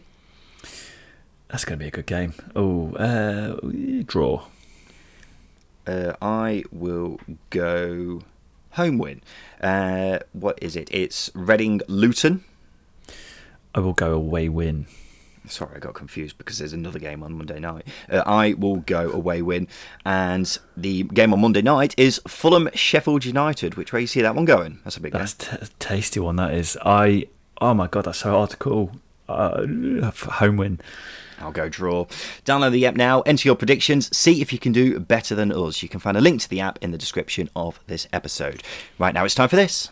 [1.49, 2.35] That's going to be a good game.
[2.55, 3.57] Oh, uh,
[4.05, 4.47] draw.
[5.87, 7.21] Uh, I will
[7.51, 8.23] go
[8.77, 9.23] home win.
[9.61, 10.89] Uh, what is it?
[10.93, 12.45] It's Reading Luton.
[13.75, 14.87] I will go away win.
[15.49, 17.87] Sorry, I got confused because there's another game on Monday night.
[18.11, 19.69] Uh, I will go away win,
[20.05, 23.77] and the game on Monday night is Fulham Sheffield United.
[23.77, 24.81] Which way you see that one going?
[24.85, 26.37] That's a big That's t- a tasty one.
[26.37, 26.77] That is.
[26.85, 27.29] I.
[27.61, 28.93] Oh my god, that's so hard to call.
[29.29, 29.67] Uh,
[30.13, 30.81] home win.
[31.39, 32.07] I'll go draw.
[32.45, 35.83] Download the app now, enter your predictions, see if you can do better than us.
[35.83, 38.63] You can find a link to the app in the description of this episode.
[38.99, 39.91] Right now, it's time for this.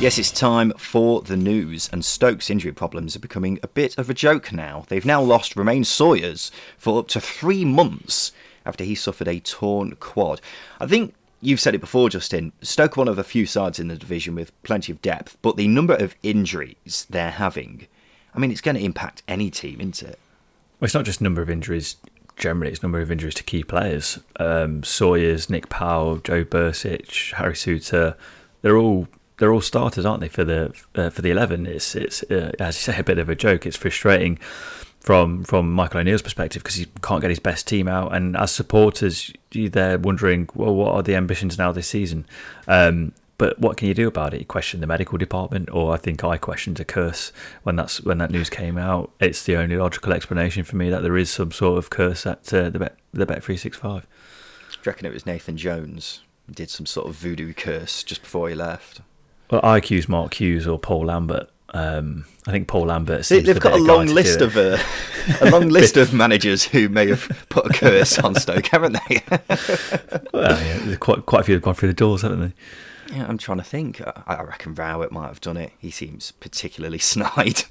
[0.00, 4.08] Yes, it's time for the news, and Stokes' injury problems are becoming a bit of
[4.08, 4.86] a joke now.
[4.88, 8.32] They've now lost Romaine Sawyers for up to three months
[8.64, 10.40] after he suffered a torn quad.
[10.80, 12.52] I think you've said it before, Justin.
[12.62, 15.68] Stoke one of the few sides in the division with plenty of depth, but the
[15.68, 17.86] number of injuries they're having,
[18.34, 20.18] I mean, it's going to impact any team, isn't it?
[20.78, 21.96] Well, it's not just number of injuries
[22.36, 24.18] generally; it's number of injuries to key players.
[24.38, 28.14] Um, Sawyer's, Nick Powell, Joe Bursik, Harry Souttar.
[28.62, 30.28] They're all they're all starters, aren't they?
[30.28, 33.28] For the uh, for the eleven, it's it's uh, as you say a bit of
[33.28, 33.66] a joke.
[33.66, 34.38] It's frustrating
[35.00, 38.52] from from Michael O'Neill's perspective because he can't get his best team out, and as
[38.52, 42.26] supporters, they're wondering, well, what are the ambitions now this season?
[42.68, 44.40] Um, but what can you do about it?
[44.40, 47.32] You question the medical department, or I think I questioned a curse
[47.62, 49.10] when that's when that news came out.
[49.18, 52.52] It's the only logical explanation for me that there is some sort of curse at
[52.52, 54.06] uh, the bet the bet three six five.
[54.70, 56.20] Do you reckon it was Nathan Jones
[56.50, 59.00] did some sort of voodoo curse just before he left?
[59.50, 61.48] Well, I accuse Mark Hughes or Paul Lambert.
[61.72, 63.26] Um, I think Paul Lambert.
[63.26, 64.78] They, they've the got a long list of uh,
[65.40, 69.22] a long list of managers who may have put a curse on Stoke, haven't they?
[70.32, 72.52] Well, yeah, quite quite a few have gone through the doors, haven't they?
[73.14, 74.00] Yeah, I'm trying to think.
[74.00, 75.72] I, I reckon Rowett might have done it.
[75.78, 77.64] He seems particularly snide.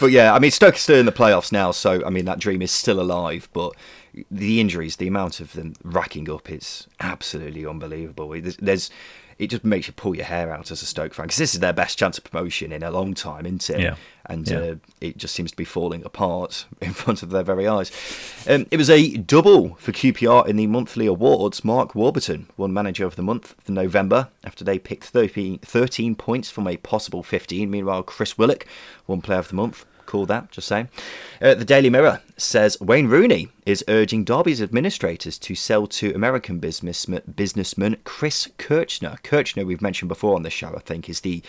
[0.00, 2.38] but yeah, I mean, Stoke is still in the playoffs now, so I mean that
[2.38, 3.48] dream is still alive.
[3.52, 3.74] But
[4.30, 8.30] the injuries, the amount of them racking up, is absolutely unbelievable.
[8.30, 8.90] There's, there's
[9.40, 11.60] it just makes you pull your hair out as a Stoke fan because this is
[11.60, 13.80] their best chance of promotion in a long time, isn't it?
[13.80, 13.94] Yeah.
[14.26, 14.58] And Yeah.
[14.58, 17.90] Uh, it just seems to be falling apart in front of their very eyes.
[18.46, 21.64] Um, it was a double for QPR in the monthly awards.
[21.64, 26.50] Mark Warburton won Manager of the Month for November after they picked 13, 13 points
[26.50, 27.70] from a possible 15.
[27.70, 28.66] Meanwhile, Chris Willock
[29.06, 29.86] won Player of the Month.
[30.10, 30.88] Cool that, just saying.
[31.40, 36.58] Uh, the Daily Mirror says Wayne Rooney is urging Derby's administrators to sell to American
[36.58, 39.18] businessman, businessman Chris Kirchner.
[39.22, 41.44] Kirchner, we've mentioned before on the show, I think, is the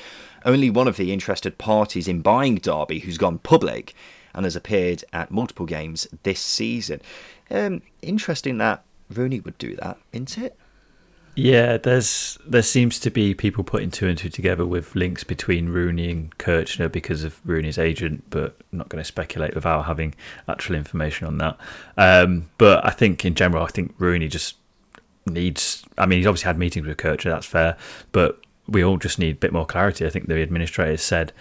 [0.46, 3.96] only one of the interested parties in buying Derby who's gone public
[4.36, 7.02] and has appeared at multiple games this season.
[7.50, 10.56] Um, interesting that Rooney would do that, isn't it?
[11.36, 15.70] Yeah, there's there seems to be people putting two and two together with links between
[15.70, 20.14] Rooney and Kirchner because of Rooney's agent, but I'm not going to speculate without having
[20.50, 21.58] actual information on that.
[21.96, 24.58] Um, but I think in general, I think Rooney just
[25.26, 25.86] needs.
[25.98, 27.78] I mean, he's obviously had meetings with Kirchner, that's fair,
[28.12, 30.06] but we all just need a bit more clarity.
[30.06, 31.32] I think the administrators said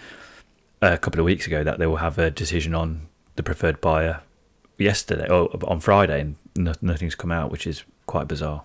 [0.81, 4.21] a couple of weeks ago that they will have a decision on the preferred buyer
[4.77, 8.63] yesterday or on Friday, and nothing's come out, which is quite bizarre.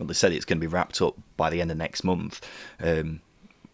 [0.00, 2.40] Well, they said it's going to be wrapped up by the end of next month.
[2.82, 3.20] Um,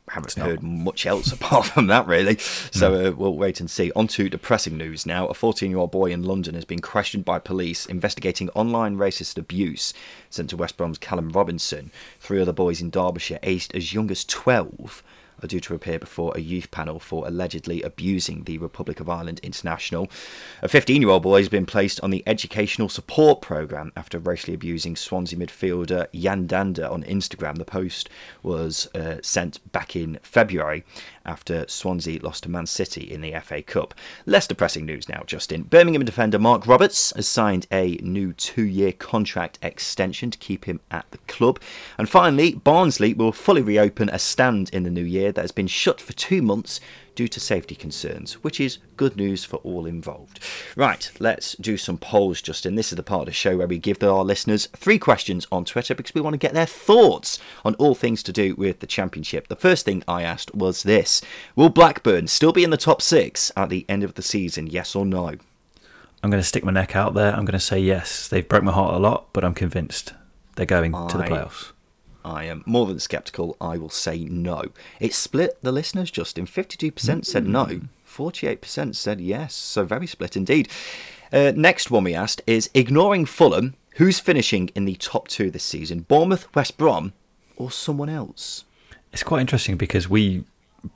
[0.09, 2.37] haven't heard much else apart from that, really.
[2.39, 3.93] So uh, we'll wait and see.
[3.95, 5.29] On to depressing news now.
[5.29, 9.39] A 14 year old boy in London has been questioned by police investigating online racist
[9.39, 9.95] abuse
[10.29, 11.93] sent to West Brom's Callum Robinson.
[12.19, 15.05] Three other boys in Derbyshire, aged as young as 12,
[15.43, 19.41] are due to appear before a youth panel for allegedly abusing the Republic of Ireland
[19.43, 20.09] International.
[20.63, 24.55] A 15 year old boy has been placed on the Educational Support Programme after racially
[24.55, 27.59] abusing Swansea midfielder Yan Dhanda on Instagram.
[27.59, 28.09] The post
[28.43, 30.85] was uh, sent back in February
[31.27, 33.95] after Swansea lost to Man City in the FA Cup.
[34.25, 35.65] Less depressing news now, Justin.
[35.65, 40.81] Birmingham defender Marc Roberts has signed a new two year contract extension to keep him
[40.91, 41.61] at the club.
[41.99, 45.67] And finally, Barnsley will fully reopen a stand in the new year that has been
[45.67, 46.81] shut for two months
[47.15, 50.39] due to safety concerns, which is good news for all involved.
[50.77, 52.75] Right, let's do some polls, Justin.
[52.75, 55.65] This is the part of the show where we give our listeners three questions on
[55.65, 58.87] Twitter because we want to get their thoughts on all things to do with the
[58.87, 59.49] championship.
[59.49, 61.23] The first thing I asked was this
[61.57, 64.95] Will Blackburn still be in the top six at the end of the season, yes
[64.95, 65.37] or no?
[66.23, 67.33] I'm going to stick my neck out there.
[67.33, 68.29] I'm going to say yes.
[68.29, 70.13] They've broke my heart a lot, but I'm convinced
[70.57, 71.73] they're going to the playoffs.
[72.27, 73.57] I am more than sceptical.
[73.61, 74.65] I will say no.
[74.99, 76.45] It split the listeners, Justin.
[76.47, 79.55] 52% said no, 48% said yes.
[79.55, 80.69] So very split indeed.
[81.33, 85.63] Uh, next one we asked is ignoring Fulham, who's finishing in the top two this
[85.63, 86.01] season?
[86.01, 87.13] Bournemouth, West Brom,
[87.57, 88.65] or someone else?
[89.13, 90.45] It's quite interesting because we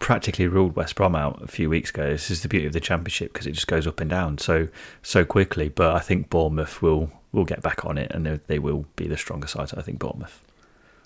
[0.01, 2.11] practically ruled West Brom out a few weeks ago.
[2.11, 4.69] This is the beauty of the championship because it just goes up and down so
[5.03, 5.69] so quickly.
[5.69, 9.17] But I think Bournemouth will will get back on it and they will be the
[9.17, 9.71] stronger side.
[9.77, 10.43] I think Bournemouth.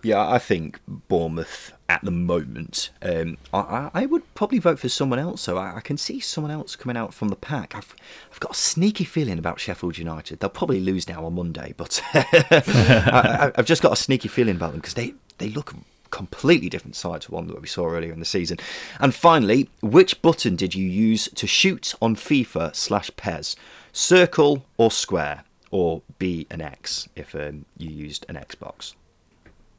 [0.04, 2.90] Yeah, I think Bournemouth at the moment.
[3.00, 5.40] Um, I, I would probably vote for someone else.
[5.40, 7.74] So I, I can see someone else coming out from the pack.
[7.74, 7.94] I've,
[8.30, 10.40] I've got a sneaky feeling about Sheffield United.
[10.40, 14.72] They'll probably lose now on Monday, but I, I've just got a sneaky feeling about
[14.72, 15.74] them because they, they look
[16.10, 18.58] completely different side to one that we saw earlier in the season.
[19.00, 23.56] And finally, which button did you use to shoot on FIFA slash PES?
[23.92, 25.44] Circle or square?
[25.70, 28.94] Or B and X if um, you used an Xbox?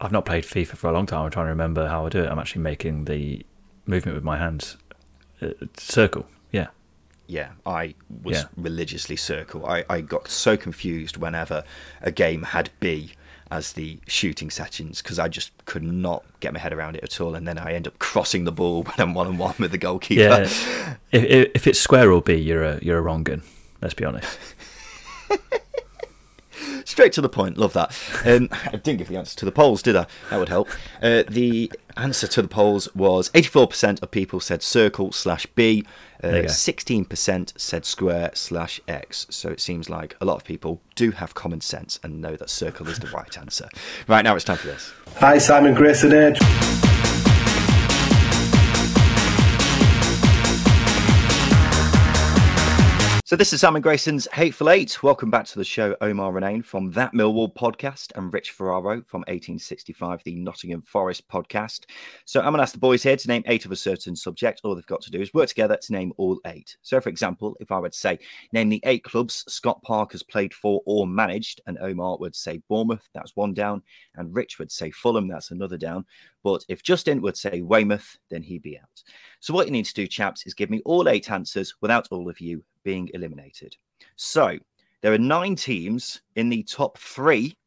[0.01, 1.23] I've not played FIFA for a long time.
[1.25, 2.29] I'm trying to remember how I do it.
[2.29, 3.45] I'm actually making the
[3.85, 4.77] movement with my hands.
[5.41, 6.67] Uh, circle, yeah.
[7.27, 8.43] Yeah, I was Yeah.
[8.57, 9.65] religiously circle.
[9.65, 11.63] I, I got so confused whenever
[12.01, 13.13] a game had B
[13.51, 17.21] as the shooting settings because I just could not get my head around it at
[17.21, 17.35] all.
[17.35, 19.77] And then I end up crossing the ball when I'm one on one with the
[19.77, 20.21] goalkeeper.
[20.21, 20.41] Yeah.
[20.41, 23.43] if, if if it's square or B, you're a you're a wrong gun.
[23.81, 24.37] Let's be honest.
[26.95, 27.57] Straight to the point.
[27.57, 27.93] Love that.
[28.23, 30.07] Um, I didn't give the answer to the polls, did I?
[30.29, 30.69] That would help.
[31.01, 35.83] Uh, the answer to the polls was 84% of people said circle slash B,
[36.23, 36.47] uh, There you go.
[36.47, 39.27] 16% said square slash X.
[39.29, 42.49] So it seems like a lot of people do have common sense and know that
[42.49, 43.67] circle is the right answer.
[44.07, 44.93] Right now it's time for this.
[45.17, 46.84] Hi, Simon Grayson here.
[53.27, 55.01] So this is Simon Grayson's Hateful Eight.
[55.01, 59.21] Welcome back to the show, Omar Renane from That Millwall podcast and Rich Ferraro from
[59.21, 61.85] 1865, the Nottingham Forest podcast.
[62.25, 64.61] So I'm going to ask the boys here to name eight of a certain subject.
[64.63, 66.77] All they've got to do is work together to name all eight.
[66.83, 68.19] So, for example, if I would say,
[68.53, 72.61] name the eight clubs Scott Parker has played for or managed, and Omar would say
[72.69, 73.81] Bournemouth, that's one down,
[74.17, 76.05] and Rich would say Fulham, that's another down.
[76.43, 79.01] But if Justin would say Weymouth, then he'd be out.
[79.39, 82.29] So what you need to do, chaps, is give me all eight answers without all
[82.29, 83.75] of you being eliminated.
[84.15, 84.57] So
[85.01, 87.57] there are nine teams in the top three,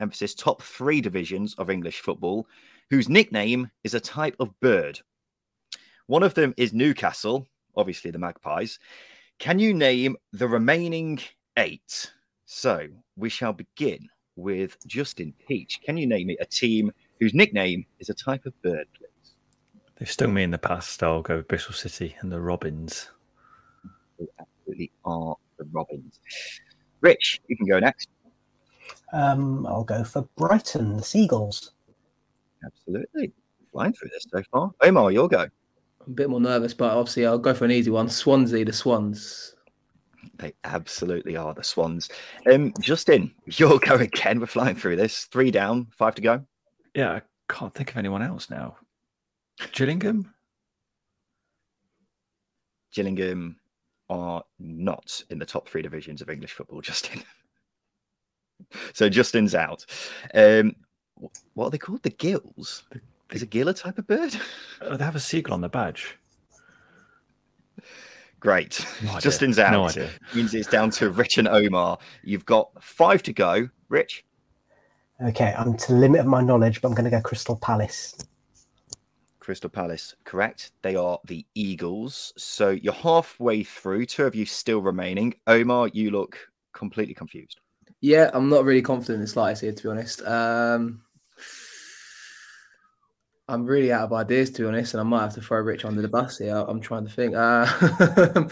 [0.00, 2.48] emphasis top three divisions of English football,
[2.90, 4.98] whose nickname is a type of bird.
[6.06, 7.46] One of them is Newcastle,
[7.76, 8.80] obviously the Magpies.
[9.38, 11.20] Can you name the remaining
[11.56, 12.12] eight?
[12.44, 15.80] So we shall begin with Justin Peach.
[15.82, 19.34] Can you name me a team whose nickname is a type of bird, please?
[19.98, 21.02] They've stung me in the past.
[21.02, 23.08] I'll go with Bristol City and the Robins.
[24.66, 26.20] They absolutely are the Robins.
[27.00, 28.08] Rich, you can go next.
[29.12, 31.72] Um, I'll go for Brighton, the Seagulls.
[32.64, 33.32] Absolutely.
[33.72, 34.70] Flying through this so far.
[34.80, 35.42] Omar, you'll go.
[35.42, 35.50] I'm
[36.06, 38.08] a bit more nervous, but obviously I'll go for an easy one.
[38.08, 39.54] Swansea, the Swans.
[40.36, 42.08] They absolutely are the Swans.
[42.50, 44.40] Um, Justin, you'll go again.
[44.40, 45.24] We're flying through this.
[45.24, 46.44] Three down, five to go.
[46.94, 48.76] Yeah, I can't think of anyone else now.
[49.72, 50.32] Gillingham?
[52.92, 53.56] Gillingham
[54.08, 57.22] are not in the top three divisions of English football, Justin.
[58.92, 59.84] so Justin's out.
[60.34, 60.74] Um,
[61.54, 62.02] what are they called?
[62.02, 62.84] The gills?
[63.32, 64.36] Is a gill a type of bird?
[64.82, 66.18] Oh, they have a seagull on the badge.
[68.40, 68.84] Great.
[69.04, 69.18] No.
[69.20, 69.72] Justin's out.
[69.72, 70.10] No idea.
[70.34, 71.98] Means it's down to Rich and Omar.
[72.24, 73.68] You've got five to go.
[73.88, 74.24] Rich,
[75.24, 78.16] Okay, I'm to the limit of my knowledge, but I'm going to go Crystal Palace.
[79.42, 80.70] Crystal Palace, correct.
[80.82, 82.32] They are the Eagles.
[82.36, 84.06] So you're halfway through.
[84.06, 85.34] Two of you still remaining.
[85.48, 86.38] Omar, you look
[86.72, 87.58] completely confused.
[88.00, 90.22] Yeah, I'm not really confident in the slightest here, to be honest.
[90.22, 91.02] Um,
[93.48, 95.84] I'm really out of ideas, to be honest, and I might have to throw Rich
[95.84, 96.54] under the bus here.
[96.56, 97.34] I'm trying to think.
[97.34, 98.48] Uh,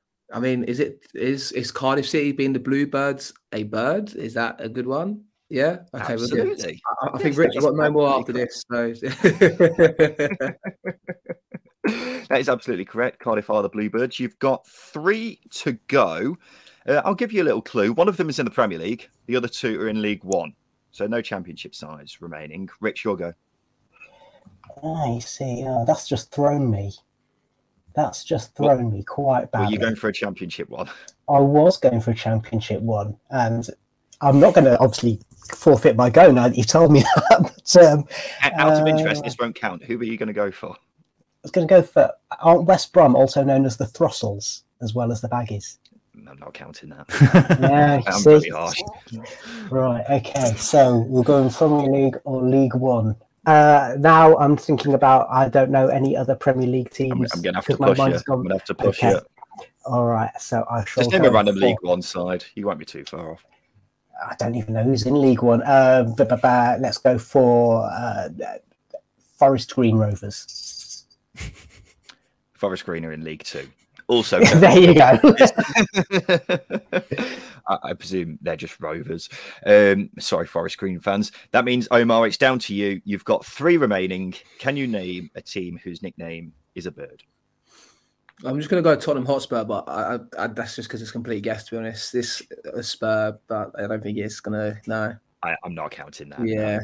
[0.32, 4.12] I mean, is it is is Cardiff City being the Bluebirds a bird?
[4.16, 5.26] Is that a good one?
[5.48, 5.78] Yeah.
[5.94, 6.14] Okay.
[6.14, 6.82] Absolutely.
[7.02, 8.64] I, I think Rich, I've got no more after this.
[8.70, 8.92] So.
[11.84, 13.18] that is absolutely correct.
[13.20, 14.18] Cardiff are the Bluebirds.
[14.18, 16.36] You've got three to go.
[16.86, 17.92] Uh, I'll give you a little clue.
[17.92, 19.08] One of them is in the Premier League.
[19.26, 20.54] The other two are in League One.
[20.90, 22.68] So no championship sides remaining.
[22.80, 23.32] Rich, your go.
[24.82, 25.64] I see.
[25.66, 26.92] Oh, that's just thrown me.
[27.94, 29.66] That's just thrown me quite badly.
[29.66, 30.88] Were you going for a championship one?
[31.28, 33.68] I was going for a championship one, and
[34.20, 35.20] I'm not going to obviously
[35.52, 37.40] forfeit my go now that you've told me that.
[37.40, 38.04] But, um,
[38.42, 39.82] Out of interest, uh, this won't count.
[39.84, 40.70] Who are you going to go for?
[40.70, 44.94] I was going to go for aren't West Brom, also known as the Throstles, as
[44.94, 45.78] well as the Baggies.
[46.16, 47.06] I'm not counting that.
[47.60, 48.48] yeah, I'm see?
[48.48, 48.80] harsh.
[49.70, 50.04] Right.
[50.10, 50.54] Okay.
[50.56, 53.16] So we're going Premier League or League One.
[53.46, 57.12] Uh, now I'm thinking about I don't know any other Premier League teams.
[57.32, 58.04] I'm, I'm gonna have to push you.
[58.04, 58.22] Gone...
[58.28, 59.10] I'm gonna have to push okay.
[59.10, 59.20] you.
[59.84, 61.02] All right, so I shall.
[61.02, 61.66] Just name a random for...
[61.66, 62.44] League One side.
[62.54, 63.44] You won't be too far off.
[64.22, 65.62] I don't even know who's in League One.
[65.62, 68.28] Uh, bah, bah, bah, let's go for uh,
[69.36, 71.04] Forest Green Rovers.
[72.54, 73.68] Forest Green are in League Two.
[74.06, 75.18] Also, there you go.
[77.66, 79.30] I, I, presume they're just Rovers.
[79.64, 81.32] Um, sorry, Forest Green fans.
[81.52, 83.00] That means Omar, it's down to you.
[83.04, 84.34] You've got three remaining.
[84.58, 87.22] Can you name a team whose nickname is a bird?
[88.44, 91.12] I'm just going to go Tottenham Hotspur, but I, I, that's just because it's a
[91.12, 92.12] complete guess, to be honest.
[92.12, 92.42] This
[92.72, 94.80] a Spur, but I don't think it's going to.
[94.86, 95.16] No.
[95.42, 96.46] I, am not counting that.
[96.46, 96.80] Yeah.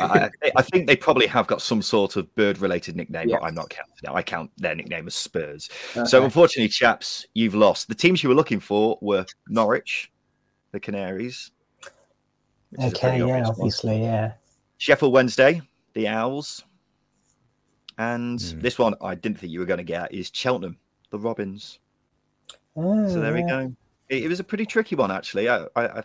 [0.00, 3.38] I, I, think they probably have got some sort of bird related nickname, yes.
[3.38, 4.10] but I'm not counting it.
[4.10, 5.68] I count their nickname as Spurs.
[5.94, 6.06] Okay.
[6.06, 7.88] So, unfortunately, chaps, you've lost.
[7.88, 10.10] The teams you were looking for were Norwich,
[10.72, 11.50] the Canaries.
[12.82, 14.02] Okay, yeah, obviously, one.
[14.02, 14.32] yeah.
[14.78, 15.60] Sheffield Wednesday,
[15.92, 16.64] the Owls.
[17.98, 18.62] And mm.
[18.62, 20.78] this one I didn't think you were going to get is Cheltenham,
[21.12, 21.78] the Robins.
[22.74, 23.44] Oh, so there yeah.
[23.44, 23.76] we go.
[24.08, 25.48] It, it, was a pretty tricky one, actually.
[25.48, 26.02] I, I,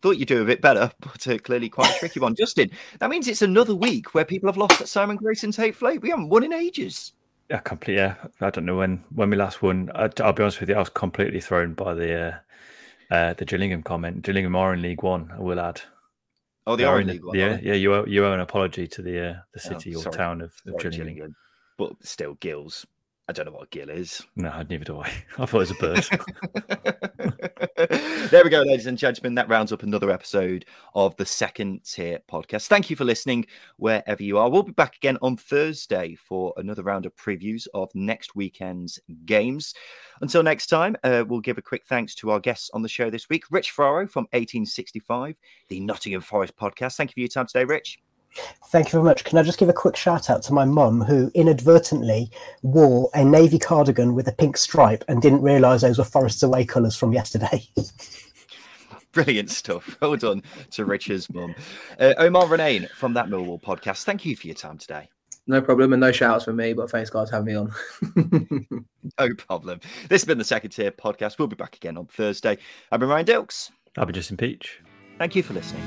[0.00, 2.34] thought you'd do a bit better, but uh, clearly quite a tricky one.
[2.36, 2.70] Justin,
[3.00, 6.02] that means it's another week where people have lost at Simon Grayson's Hateful Eight.
[6.02, 7.12] We haven't won in ages.
[7.50, 8.02] Yeah, completely.
[8.02, 9.90] Yeah, I don't know when when we last won.
[9.94, 13.44] I, will be honest with you, I was completely thrown by the uh, uh, the
[13.44, 14.22] Gillingham comment.
[14.22, 15.30] Gillingham are in League One.
[15.36, 15.80] I will add.
[16.66, 17.36] Oh, they are in League One.
[17.36, 17.74] Yeah, yeah.
[17.74, 20.40] You owe, you owe an apology to the uh, the oh, city oh, or town
[20.40, 21.06] of, of sorry, Gillingham.
[21.06, 21.36] Gillingham.
[21.76, 22.86] But still, Gills
[23.26, 24.22] I don't know what a gill is.
[24.36, 25.10] No, neither do I.
[25.38, 26.06] I thought it was a bird.
[28.30, 29.34] there we go, ladies and gentlemen.
[29.34, 32.66] That rounds up another episode of the Second Tier Podcast.
[32.66, 33.46] Thank you for listening
[33.78, 34.50] wherever you are.
[34.50, 39.74] We'll be back again on Thursday for another round of previews of next weekend's games.
[40.20, 43.08] Until next time, uh, we'll give a quick thanks to our guests on the show
[43.08, 45.34] this week Rich Ferraro from 1865,
[45.68, 46.96] the Nottingham Forest podcast.
[46.96, 48.00] Thank you for your time today, Rich.
[48.68, 49.24] Thank you very much.
[49.24, 52.30] Can I just give a quick shout out to my mum who inadvertently
[52.62, 56.64] wore a navy cardigan with a pink stripe and didn't realise those were Forests Away
[56.64, 57.62] colours from yesterday.
[59.12, 59.96] Brilliant stuff.
[60.00, 61.54] Well done to Richard's mum.
[62.00, 64.02] Uh, Omar Renane from that Millwall podcast.
[64.02, 65.08] Thank you for your time today.
[65.46, 68.86] No problem, and no shouts for me, but thanks, guys, for having me on.
[69.20, 69.78] no problem.
[70.08, 71.38] This has been the Second Tier Podcast.
[71.38, 72.56] We'll be back again on Thursday.
[72.90, 73.70] I've been Ryan Dilks.
[73.98, 74.80] I'll be Justin Peach.
[75.18, 75.82] Thank you for listening.